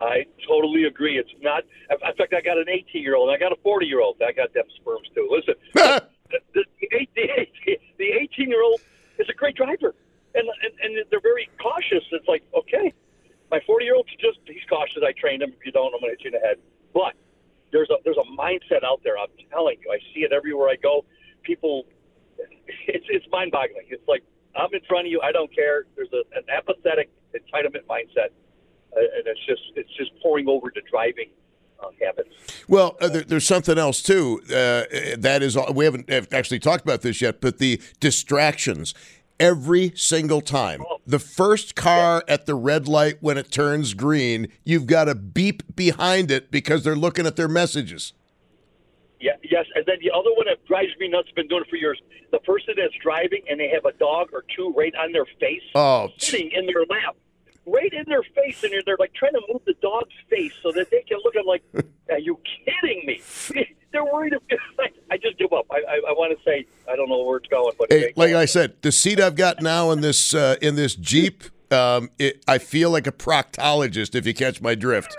I 0.00 0.24
totally 0.46 0.84
agree. 0.84 1.18
It's 1.18 1.30
not. 1.42 1.64
In 1.90 1.98
fact, 1.98 2.32
I 2.32 2.40
got 2.40 2.56
an 2.56 2.68
18 2.68 3.02
year 3.02 3.16
old. 3.16 3.28
And 3.28 3.36
I 3.36 3.38
got 3.38 3.52
a 3.52 3.60
40 3.62 3.86
year 3.86 4.00
old. 4.00 4.16
I 4.26 4.32
got 4.32 4.52
them 4.54 4.64
sperms 4.76 5.08
too. 5.14 5.28
Listen, 5.30 5.54
the, 5.74 6.40
the, 6.54 6.64
the, 6.86 7.78
the 7.98 8.04
18 8.04 8.48
year 8.48 8.62
old 8.62 8.80
is 9.18 9.28
a 9.28 9.34
great 9.34 9.56
driver, 9.56 9.94
and, 10.34 10.48
and 10.62 10.72
and 10.82 11.04
they're 11.10 11.20
very 11.20 11.50
cautious. 11.60 12.04
It's 12.12 12.26
like 12.26 12.42
okay, 12.56 12.92
my 13.50 13.60
40 13.66 13.84
year 13.84 13.94
old 13.94 14.08
just 14.18 14.38
he's 14.46 14.64
cautious. 14.68 15.02
I 15.06 15.12
trained 15.12 15.42
him. 15.42 15.52
If 15.58 15.66
you 15.66 15.72
don't, 15.72 15.92
I'm 15.94 16.00
going 16.00 16.16
to 16.16 16.22
hit 16.22 16.24
you 16.24 16.36
in 16.36 16.40
the 16.40 16.46
head. 16.46 16.56
But 16.94 17.14
there's 17.72 17.90
a 17.90 17.96
there's 18.04 18.16
a 18.16 18.28
mindset 18.40 18.84
out 18.84 19.02
there. 19.04 19.18
I'm 19.18 19.28
telling 19.50 19.76
you, 19.84 19.92
I 19.92 19.98
see 20.14 20.20
it 20.20 20.32
everywhere 20.32 20.68
I 20.70 20.76
go. 20.76 21.04
People, 21.42 21.84
it's 22.88 23.06
it's 23.08 23.26
mind 23.30 23.52
boggling. 23.52 23.86
It's 23.90 24.06
like 24.08 24.24
I'm 24.56 24.72
in 24.72 24.80
front 24.88 25.06
of 25.06 25.10
you. 25.12 25.20
I 25.20 25.32
don't 25.32 25.54
care. 25.54 25.84
There's 25.94 26.12
a, 26.12 26.24
an 26.36 26.44
apathetic 26.48 27.10
entitlement 27.34 27.84
mindset 27.84 28.30
and 28.96 29.26
it's 29.26 29.44
just 29.46 29.62
it's 29.76 29.90
just 29.96 30.10
pouring 30.22 30.48
over 30.48 30.70
to 30.70 30.80
driving 30.90 31.30
uh, 31.82 31.88
habits. 32.04 32.30
Well, 32.68 32.96
uh, 33.00 33.08
there, 33.08 33.22
there's 33.22 33.46
something 33.46 33.78
else 33.78 34.02
too. 34.02 34.40
Uh, 34.44 34.84
that 35.18 35.40
is, 35.42 35.56
we 35.74 35.84
haven't 35.84 36.10
actually 36.32 36.58
talked 36.58 36.84
about 36.84 37.02
this 37.02 37.20
yet, 37.20 37.40
but 37.40 37.58
the 37.58 37.80
distractions. 38.00 38.94
Every 39.38 39.92
single 39.96 40.42
time, 40.42 40.82
the 41.06 41.18
first 41.18 41.74
car 41.74 42.22
at 42.28 42.44
the 42.44 42.54
red 42.54 42.86
light 42.86 43.16
when 43.22 43.38
it 43.38 43.50
turns 43.50 43.94
green, 43.94 44.48
you've 44.64 44.86
got 44.86 45.08
a 45.08 45.14
beep 45.14 45.74
behind 45.74 46.30
it 46.30 46.50
because 46.50 46.84
they're 46.84 46.94
looking 46.94 47.24
at 47.26 47.36
their 47.36 47.48
messages. 47.48 48.12
Yeah, 49.18 49.32
yes, 49.42 49.64
and 49.74 49.84
then 49.86 49.96
the 50.02 50.10
other 50.10 50.28
one 50.36 50.44
that 50.46 50.62
drives 50.66 50.90
me 50.98 51.08
nuts, 51.08 51.30
been 51.34 51.48
doing 51.48 51.62
it 51.62 51.70
for 51.70 51.76
years. 51.76 51.98
The 52.32 52.38
person 52.40 52.74
that's 52.76 52.92
driving 53.02 53.40
and 53.48 53.58
they 53.58 53.70
have 53.70 53.86
a 53.86 53.92
dog 53.96 54.28
or 54.34 54.44
two 54.54 54.74
right 54.76 54.92
on 55.00 55.12
their 55.12 55.24
face, 55.40 55.62
Oh, 55.74 56.10
sitting 56.18 56.50
in 56.52 56.66
their 56.66 56.84
lap, 56.84 57.16
right 57.66 57.92
in 57.92 58.04
their 58.06 58.22
face, 58.22 58.62
and 58.62 58.72
they're 58.86 58.96
like 58.98 59.12
trying 59.14 59.32
to 59.32 59.42
move 59.52 59.62
the 59.66 59.74
dog's 59.82 60.14
face 60.28 60.52
so 60.62 60.72
that 60.72 60.90
they 60.90 61.02
can 61.02 61.18
look 61.24 61.36
at 61.36 61.46
like, 61.46 61.62
are 62.10 62.18
you 62.18 62.38
kidding 62.64 63.06
me? 63.06 63.20
they're 63.92 64.04
worried. 64.04 64.34
If, 64.48 64.60
I 65.10 65.16
just 65.16 65.38
give 65.38 65.52
up. 65.52 65.66
I, 65.70 65.76
I, 65.76 65.94
I 66.08 66.12
want 66.12 66.36
to 66.36 66.44
say 66.44 66.66
I 66.90 66.96
don't 66.96 67.08
know 67.08 67.22
where 67.22 67.38
it's 67.38 67.48
going, 67.48 67.72
but 67.78 67.92
Hey, 67.92 68.12
like 68.16 68.34
I 68.34 68.44
said, 68.44 68.74
the 68.82 68.92
seat 68.92 69.20
I've 69.20 69.36
got 69.36 69.60
now 69.60 69.90
in 69.90 70.00
this 70.00 70.34
uh, 70.34 70.56
in 70.62 70.76
this 70.76 70.94
Jeep, 70.94 71.44
um, 71.72 72.10
it, 72.18 72.42
I 72.46 72.58
feel 72.58 72.90
like 72.90 73.06
a 73.06 73.12
proctologist. 73.12 74.14
If 74.14 74.26
you 74.26 74.34
catch 74.34 74.60
my 74.60 74.74
drift. 74.74 75.16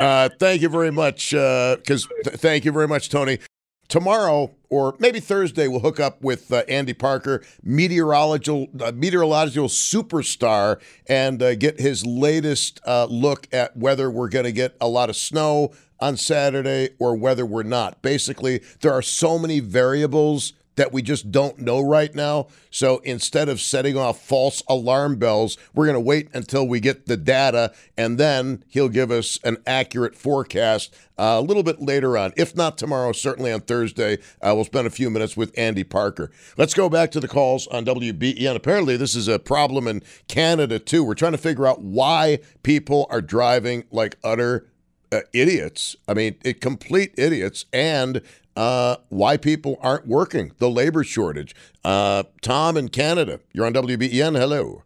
Uh, 0.00 0.28
thank 0.38 0.62
you 0.62 0.68
very 0.68 0.92
much. 0.92 1.30
Because 1.30 2.06
th- 2.24 2.36
thank 2.36 2.64
you 2.64 2.70
very 2.70 2.86
much, 2.86 3.08
Tony. 3.10 3.38
Tomorrow 3.88 4.54
or 4.68 4.94
maybe 4.98 5.18
Thursday, 5.18 5.66
we'll 5.66 5.80
hook 5.80 5.98
up 5.98 6.20
with 6.22 6.52
uh, 6.52 6.62
Andy 6.68 6.92
Parker, 6.92 7.42
meteorological 7.62 8.68
uh, 8.80 8.92
meteorological 8.94 9.68
superstar, 9.68 10.78
and 11.06 11.42
uh, 11.42 11.54
get 11.54 11.80
his 11.80 12.04
latest 12.04 12.80
uh, 12.86 13.06
look 13.06 13.48
at 13.50 13.74
whether 13.78 14.10
we're 14.10 14.28
going 14.28 14.44
to 14.44 14.52
get 14.52 14.76
a 14.78 14.88
lot 14.88 15.08
of 15.08 15.16
snow 15.16 15.72
on 16.00 16.18
Saturday 16.18 16.90
or 16.98 17.16
whether 17.16 17.46
we're 17.46 17.62
not. 17.62 18.02
Basically, 18.02 18.60
there 18.82 18.92
are 18.92 19.00
so 19.00 19.38
many 19.38 19.58
variables 19.58 20.52
that 20.78 20.92
we 20.92 21.02
just 21.02 21.30
don't 21.30 21.58
know 21.58 21.80
right 21.80 22.14
now. 22.14 22.46
So 22.70 22.98
instead 22.98 23.48
of 23.48 23.60
setting 23.60 23.96
off 23.96 24.22
false 24.24 24.62
alarm 24.68 25.16
bells, 25.16 25.58
we're 25.74 25.86
going 25.86 25.94
to 25.94 26.00
wait 26.00 26.28
until 26.32 26.66
we 26.66 26.78
get 26.78 27.06
the 27.06 27.16
data 27.16 27.72
and 27.96 28.16
then 28.16 28.62
he'll 28.68 28.88
give 28.88 29.10
us 29.10 29.40
an 29.42 29.58
accurate 29.66 30.14
forecast 30.14 30.94
uh, 31.18 31.36
a 31.38 31.40
little 31.40 31.64
bit 31.64 31.82
later 31.82 32.16
on. 32.16 32.32
If 32.36 32.54
not 32.54 32.78
tomorrow, 32.78 33.10
certainly 33.10 33.52
on 33.52 33.60
Thursday, 33.62 34.18
uh, 34.40 34.52
we'll 34.54 34.64
spend 34.64 34.86
a 34.86 34.90
few 34.90 35.10
minutes 35.10 35.36
with 35.36 35.52
Andy 35.58 35.82
Parker. 35.82 36.30
Let's 36.56 36.74
go 36.74 36.88
back 36.88 37.10
to 37.10 37.20
the 37.20 37.28
calls 37.28 37.66
on 37.66 37.84
WBEN. 37.84 38.54
Apparently, 38.54 38.96
this 38.96 39.16
is 39.16 39.26
a 39.26 39.40
problem 39.40 39.88
in 39.88 40.02
Canada 40.28 40.78
too. 40.78 41.02
We're 41.02 41.14
trying 41.14 41.32
to 41.32 41.38
figure 41.38 41.66
out 41.66 41.82
why 41.82 42.38
people 42.62 43.08
are 43.10 43.20
driving 43.20 43.84
like 43.90 44.16
utter 44.22 44.68
uh, 45.10 45.20
idiots. 45.32 45.96
I 46.06 46.14
mean, 46.14 46.36
it, 46.44 46.60
complete 46.60 47.14
idiots, 47.16 47.64
and 47.72 48.22
uh, 48.58 48.96
why 49.08 49.36
people 49.36 49.78
aren't 49.80 50.08
working, 50.08 50.50
the 50.58 50.68
labor 50.68 51.04
shortage. 51.04 51.54
Uh, 51.84 52.24
Tom 52.42 52.76
in 52.76 52.88
Canada, 52.88 53.38
you're 53.52 53.64
on 53.64 53.72
WBEN. 53.72 54.36
Hello. 54.36 54.82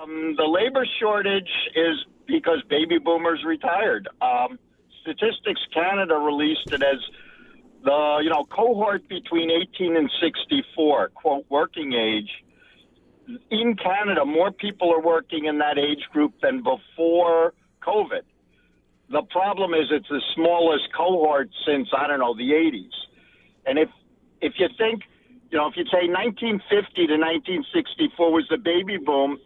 Um, 0.00 0.34
the 0.36 0.46
labor 0.46 0.86
shortage 0.98 1.50
is 1.74 2.06
because 2.26 2.62
baby 2.70 2.98
boomers 2.98 3.44
retired. 3.44 4.08
Um, 4.22 4.58
Statistics 5.02 5.60
Canada 5.74 6.14
released 6.14 6.72
it 6.72 6.82
as 6.82 6.98
the 7.84 8.20
you 8.22 8.30
know 8.30 8.44
cohort 8.44 9.06
between 9.06 9.50
18 9.50 9.94
and 9.94 10.10
64, 10.22 11.10
quote 11.10 11.44
working 11.50 11.92
age. 11.92 12.30
In 13.50 13.76
Canada, 13.76 14.24
more 14.24 14.52
people 14.52 14.90
are 14.90 15.02
working 15.02 15.44
in 15.44 15.58
that 15.58 15.78
age 15.78 16.02
group 16.12 16.32
than 16.40 16.62
before 16.62 17.52
COVID. 17.82 18.22
The 19.10 19.22
problem 19.30 19.72
is 19.72 19.86
it's 19.90 20.08
the 20.08 20.22
smallest 20.34 20.88
cohort 20.96 21.48
since 21.66 21.88
I 21.96 22.06
don't 22.06 22.18
know 22.18 22.34
the 22.34 22.50
80s. 22.50 22.90
And 23.66 23.78
if 23.78 23.88
if 24.40 24.54
you 24.58 24.68
think, 24.76 25.02
you 25.50 25.58
know, 25.58 25.68
if 25.68 25.76
you 25.76 25.84
say 25.84 26.08
1950 26.10 27.06
to 27.06 27.16
1964 27.16 28.32
was 28.32 28.46
the 28.50 28.58
baby 28.58 28.98
boom, 28.98 29.38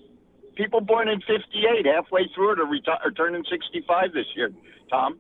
people 0.56 0.80
born 0.80 1.08
in 1.08 1.20
58 1.20 1.86
halfway 1.86 2.26
through 2.34 2.52
it 2.52 2.58
are, 2.58 2.66
reti- 2.66 3.04
are 3.04 3.12
turning 3.12 3.44
65 3.48 4.12
this 4.12 4.26
year. 4.34 4.50
Tom. 4.90 5.18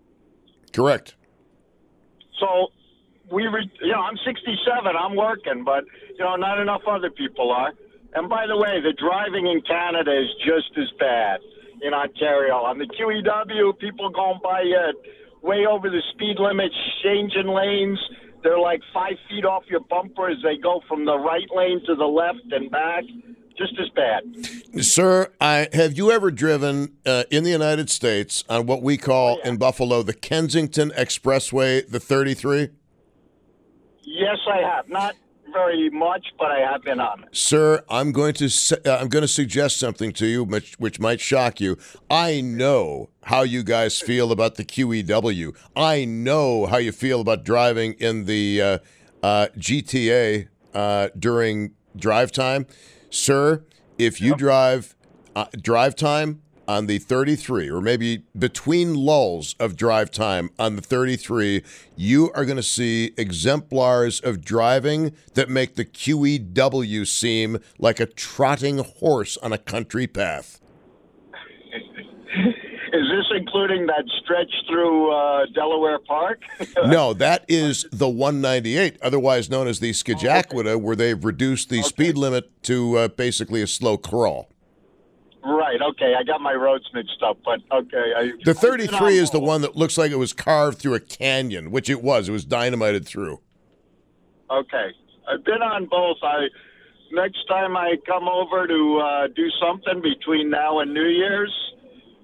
Correct. 0.72 1.14
So 2.40 2.68
we, 3.30 3.46
re- 3.46 3.70
you 3.80 3.92
know, 3.92 4.00
I'm 4.00 4.16
67. 4.24 4.56
I'm 4.96 5.16
working, 5.16 5.64
but 5.64 5.84
you 6.18 6.24
know, 6.24 6.36
not 6.36 6.58
enough 6.58 6.82
other 6.88 7.10
people 7.10 7.52
are. 7.52 7.72
And 8.14 8.28
by 8.28 8.46
the 8.46 8.56
way, 8.56 8.80
the 8.80 8.92
driving 8.92 9.46
in 9.46 9.60
Canada 9.60 10.10
is 10.10 10.28
just 10.42 10.76
as 10.76 10.90
bad 10.98 11.40
in 11.82 11.94
Ontario. 11.94 12.54
On 12.54 12.78
the 12.78 12.86
QEW, 12.86 13.78
people 13.78 14.10
going 14.10 14.40
by 14.42 14.60
uh, 14.60 14.92
way 15.42 15.66
over 15.66 15.88
the 15.90 16.02
speed 16.12 16.36
limit, 16.38 16.72
changing 17.02 17.48
lanes. 17.48 17.98
They're 18.42 18.58
like 18.58 18.80
five 18.92 19.14
feet 19.28 19.44
off 19.44 19.64
your 19.68 19.80
bumper 19.80 20.28
as 20.28 20.38
they 20.42 20.56
go 20.56 20.80
from 20.88 21.04
the 21.04 21.18
right 21.18 21.48
lane 21.54 21.80
to 21.86 21.94
the 21.94 22.06
left 22.06 22.52
and 22.52 22.70
back. 22.70 23.04
Just 23.58 23.78
as 23.78 23.90
bad. 23.90 24.82
Sir, 24.82 25.30
I, 25.38 25.68
have 25.74 25.92
you 25.92 26.10
ever 26.10 26.30
driven 26.30 26.96
uh, 27.04 27.24
in 27.30 27.44
the 27.44 27.50
United 27.50 27.90
States 27.90 28.42
on 28.48 28.64
what 28.64 28.80
we 28.82 28.96
call 28.96 29.38
in 29.40 29.58
Buffalo 29.58 30.02
the 30.02 30.14
Kensington 30.14 30.90
Expressway, 30.96 31.86
the 31.86 32.00
33? 32.00 32.70
Yes, 34.02 34.38
I 34.50 34.58
have. 34.62 34.88
Not 34.88 35.14
very 35.52 35.90
much, 35.90 36.26
but 36.38 36.50
I 36.50 36.60
have 36.60 36.82
been 36.82 37.00
on 37.00 37.24
it. 37.24 37.28
Sir, 37.36 37.82
I'm 37.88 38.12
going 38.12 38.34
to 38.34 38.48
su- 38.48 38.76
uh, 38.84 38.98
I'm 39.00 39.08
going 39.08 39.22
to 39.22 39.28
suggest 39.28 39.78
something 39.78 40.12
to 40.14 40.26
you, 40.26 40.44
which, 40.44 40.74
which 40.78 41.00
might 41.00 41.20
shock 41.20 41.60
you. 41.60 41.76
I 42.10 42.40
know 42.40 43.10
how 43.24 43.42
you 43.42 43.62
guys 43.62 44.00
feel 44.00 44.32
about 44.32 44.56
the 44.56 44.64
QEW. 44.64 45.56
I 45.76 46.04
know 46.04 46.66
how 46.66 46.78
you 46.78 46.92
feel 46.92 47.20
about 47.20 47.44
driving 47.44 47.94
in 47.94 48.24
the 48.24 48.62
uh, 48.62 48.78
uh, 49.22 49.46
GTA 49.56 50.48
uh, 50.74 51.08
during 51.18 51.72
drive 51.96 52.32
time, 52.32 52.66
sir. 53.10 53.64
If 53.98 54.20
you 54.20 54.34
drive 54.34 54.96
uh, 55.36 55.46
drive 55.60 55.94
time 55.94 56.42
on 56.70 56.86
the 56.86 56.98
33, 57.00 57.68
or 57.68 57.80
maybe 57.80 58.22
between 58.38 58.94
lulls 58.94 59.56
of 59.58 59.74
drive 59.74 60.08
time 60.08 60.50
on 60.56 60.76
the 60.76 60.82
33, 60.82 61.64
you 61.96 62.30
are 62.32 62.44
going 62.44 62.56
to 62.56 62.62
see 62.62 63.12
exemplars 63.16 64.20
of 64.20 64.44
driving 64.44 65.12
that 65.34 65.48
make 65.48 65.74
the 65.74 65.84
QEW 65.84 67.04
seem 67.08 67.58
like 67.80 67.98
a 67.98 68.06
trotting 68.06 68.78
horse 68.78 69.36
on 69.38 69.52
a 69.52 69.58
country 69.58 70.06
path. 70.06 70.60
Is 72.92 73.06
this 73.08 73.26
including 73.36 73.86
that 73.86 74.04
stretch 74.22 74.52
through 74.68 75.12
uh, 75.12 75.46
Delaware 75.52 75.98
Park? 75.98 76.40
no, 76.86 77.14
that 77.14 77.44
is 77.48 77.86
the 77.92 78.08
198, 78.08 78.98
otherwise 79.00 79.48
known 79.48 79.68
as 79.68 79.78
the 79.78 79.90
Scajaquada, 79.92 80.80
where 80.80 80.96
they've 80.96 81.24
reduced 81.24 81.68
the 81.68 81.82
speed 81.82 82.16
limit 82.16 82.50
to 82.64 82.96
uh, 82.98 83.08
basically 83.08 83.62
a 83.62 83.66
slow 83.66 83.96
crawl. 83.96 84.49
Right. 85.44 85.80
Okay. 85.80 86.14
I 86.18 86.22
got 86.22 86.40
my 86.40 86.54
roads 86.54 86.84
mixed 86.92 87.22
up, 87.22 87.38
but 87.44 87.60
okay. 87.72 88.12
I, 88.16 88.32
The 88.44 88.54
33 88.54 89.18
is 89.18 89.30
the 89.30 89.40
one 89.40 89.62
that 89.62 89.76
looks 89.76 89.98
like 89.98 90.10
it 90.10 90.16
was 90.16 90.32
carved 90.32 90.78
through 90.78 90.94
a 90.94 91.00
canyon, 91.00 91.70
which 91.70 91.90
it 91.90 92.02
was. 92.02 92.28
It 92.28 92.32
was 92.32 92.44
dynamited 92.44 93.06
through. 93.06 93.40
Okay. 94.50 94.90
I've 95.28 95.44
been 95.44 95.62
on 95.62 95.86
both. 95.86 96.18
I 96.22 96.48
next 97.12 97.46
time 97.48 97.76
I 97.76 97.96
come 98.06 98.28
over 98.28 98.66
to 98.66 98.98
uh, 98.98 99.26
do 99.28 99.48
something 99.60 100.00
between 100.00 100.50
now 100.50 100.80
and 100.80 100.92
New 100.94 101.06
Year's, 101.06 101.52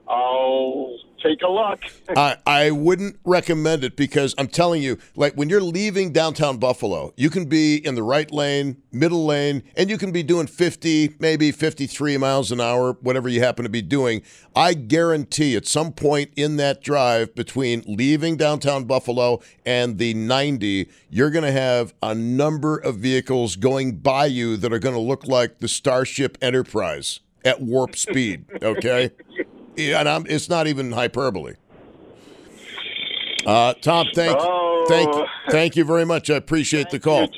I'll 0.09 0.99
take 1.23 1.43
a 1.43 1.49
look. 1.49 1.81
I, 2.17 2.37
I 2.47 2.71
wouldn't 2.71 3.19
recommend 3.25 3.85
it 3.85 3.97
because 3.97 4.35
I'm 4.39 4.47
telling 4.47 4.83
you, 4.83 4.99
like 5.17 5.35
when 5.35 5.49
you're 5.49 5.61
leaving 5.61 6.13
downtown 6.13 6.59
Buffalo, 6.59 7.13
you 7.17 7.31
can 7.31 7.47
be 7.47 7.77
in 7.77 7.95
the 7.95 8.03
right 8.03 8.31
lane, 8.31 8.83
middle 8.93 9.27
lane, 9.27 9.63
and 9.77 9.91
you 9.91 9.99
can 9.99 10.13
be 10.13 10.23
doing 10.23 10.47
50, 10.47 11.17
maybe 11.19 11.51
53 11.51 12.17
miles 12.19 12.53
an 12.53 12.61
hour, 12.61 12.93
whatever 13.01 13.29
you 13.29 13.41
happen 13.41 13.65
to 13.65 13.69
be 13.69 13.83
doing. 13.83 14.23
I 14.55 14.75
guarantee 14.75 15.57
at 15.57 15.67
some 15.67 15.93
point 15.93 16.31
in 16.37 16.57
that 16.57 16.83
drive 16.83 17.35
between 17.35 17.83
leaving 17.87 18.37
downtown 18.37 18.85
Buffalo 18.85 19.41
and 19.65 19.99
the 19.99 20.15
90, 20.15 20.89
you're 21.11 21.31
going 21.31 21.45
to 21.45 21.53
have 21.53 21.95
a 22.03 22.15
number 22.15 22.77
of 22.77 22.97
vehicles 22.97 23.57
going 23.57 23.97
by 23.97 24.27
you 24.27 24.57
that 24.57 24.73
are 24.73 24.79
going 24.79 24.95
to 24.95 25.01
look 25.01 25.27
like 25.27 25.59
the 25.59 25.69
Starship 25.69 26.39
Enterprise 26.41 27.21
at 27.47 27.63
warp 27.63 27.97
speed, 27.97 28.45
okay? 28.63 29.11
Yeah, 29.77 30.01
and 30.01 30.09
I'm, 30.09 30.27
it's 30.27 30.49
not 30.49 30.67
even 30.67 30.93
hyperbole. 30.93 31.55
Uh, 33.47 33.75
Tom, 33.75 34.09
thank, 34.15 34.37
thank, 34.89 35.29
thank 35.51 35.77
you 35.77 35.85
very 35.85 36.05
much. 36.05 36.31
I 36.31 36.35
appreciate 36.35 36.91
the 36.91 36.99
call. 36.99 37.29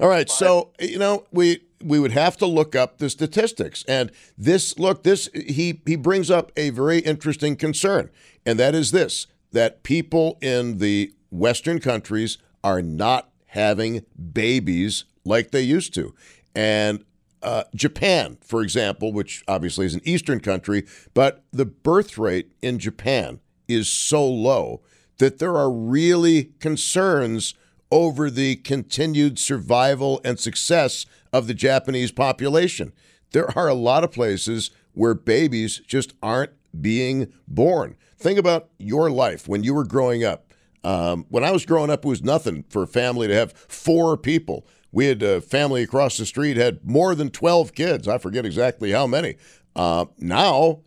All 0.00 0.08
right, 0.08 0.30
so 0.30 0.70
you 0.80 0.98
know 0.98 1.26
we 1.30 1.60
we 1.84 1.98
would 1.98 2.12
have 2.12 2.36
to 2.38 2.46
look 2.46 2.74
up 2.74 2.98
the 2.98 3.10
statistics, 3.10 3.84
and 3.86 4.10
this 4.38 4.78
look 4.78 5.02
this 5.02 5.28
he 5.34 5.82
he 5.84 5.96
brings 5.96 6.30
up 6.30 6.52
a 6.56 6.70
very 6.70 7.00
interesting 7.00 7.56
concern, 7.56 8.08
and 8.46 8.58
that 8.58 8.74
is 8.74 8.92
this: 8.92 9.26
that 9.50 9.82
people 9.82 10.38
in 10.40 10.78
the 10.78 11.12
Western 11.30 11.80
countries 11.80 12.38
are 12.64 12.80
not 12.80 13.30
having 13.46 14.06
babies 14.32 15.04
like 15.24 15.50
they 15.50 15.62
used 15.62 15.92
to, 15.94 16.14
and 16.54 17.04
uh, 17.42 17.64
Japan, 17.74 18.38
for 18.42 18.62
example, 18.62 19.12
which 19.12 19.42
obviously 19.48 19.86
is 19.86 19.94
an 19.94 20.00
Eastern 20.04 20.40
country, 20.40 20.84
but 21.14 21.44
the 21.52 21.64
birth 21.66 22.18
rate 22.18 22.52
in 22.62 22.78
Japan 22.78 23.40
is 23.68 23.88
so 23.88 24.26
low 24.26 24.80
that 25.18 25.38
there 25.38 25.56
are 25.56 25.70
really 25.70 26.52
concerns 26.60 27.54
over 27.90 28.30
the 28.30 28.56
continued 28.56 29.38
survival 29.38 30.20
and 30.24 30.40
success 30.40 31.06
of 31.32 31.46
the 31.46 31.54
Japanese 31.54 32.10
population. 32.10 32.92
There 33.32 33.56
are 33.56 33.68
a 33.68 33.74
lot 33.74 34.04
of 34.04 34.12
places 34.12 34.70
where 34.92 35.14
babies 35.14 35.80
just 35.86 36.14
aren't 36.22 36.52
being 36.80 37.32
born. 37.46 37.96
Think 38.16 38.38
about 38.38 38.68
your 38.78 39.10
life 39.10 39.48
when 39.48 39.62
you 39.62 39.74
were 39.74 39.84
growing 39.84 40.24
up. 40.24 40.52
Um, 40.84 41.26
when 41.28 41.44
I 41.44 41.50
was 41.50 41.64
growing 41.64 41.90
up, 41.90 42.04
it 42.04 42.08
was 42.08 42.22
nothing 42.22 42.64
for 42.68 42.82
a 42.82 42.88
family 42.88 43.28
to 43.28 43.34
have 43.34 43.52
four 43.52 44.16
people. 44.16 44.66
We 44.92 45.06
had 45.06 45.22
a 45.22 45.40
family 45.40 45.82
across 45.82 46.18
the 46.18 46.26
street 46.26 46.56
had 46.56 46.88
more 46.88 47.14
than 47.14 47.30
12 47.30 47.74
kids. 47.74 48.06
I 48.06 48.18
forget 48.18 48.44
exactly 48.44 48.92
how 48.92 49.06
many. 49.06 49.36
Uh, 49.74 50.06
now, 50.18 50.80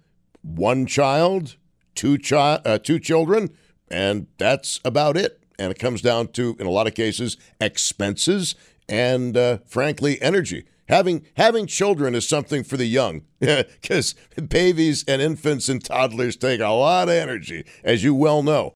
one 0.43 0.85
child, 0.85 1.55
two, 1.95 2.19
chi- 2.19 2.61
uh, 2.63 2.77
two 2.77 2.99
children, 2.99 3.49
and 3.89 4.27
that's 4.37 4.79
about 4.85 5.17
it. 5.17 5.41
And 5.57 5.71
it 5.71 5.79
comes 5.79 6.01
down 6.01 6.27
to, 6.33 6.55
in 6.59 6.67
a 6.67 6.71
lot 6.71 6.85
of 6.85 6.93
cases, 6.93 7.37
expenses 7.59 8.55
and, 8.87 9.35
uh, 9.35 9.57
frankly, 9.65 10.21
energy. 10.21 10.65
Having 10.87 11.25
having 11.35 11.65
children 11.65 12.13
is 12.13 12.29
something 12.29 12.63
for 12.63 12.77
the 12.77 12.85
young 12.85 13.23
because 13.39 14.13
babies 14.49 15.03
and 15.07 15.19
infants 15.19 15.67
and 15.67 15.83
toddlers 15.83 16.35
take 16.35 16.59
a 16.59 16.67
lot 16.67 17.09
of 17.09 17.15
energy, 17.15 17.65
as 17.83 18.03
you 18.03 18.13
well 18.13 18.43
know. 18.43 18.75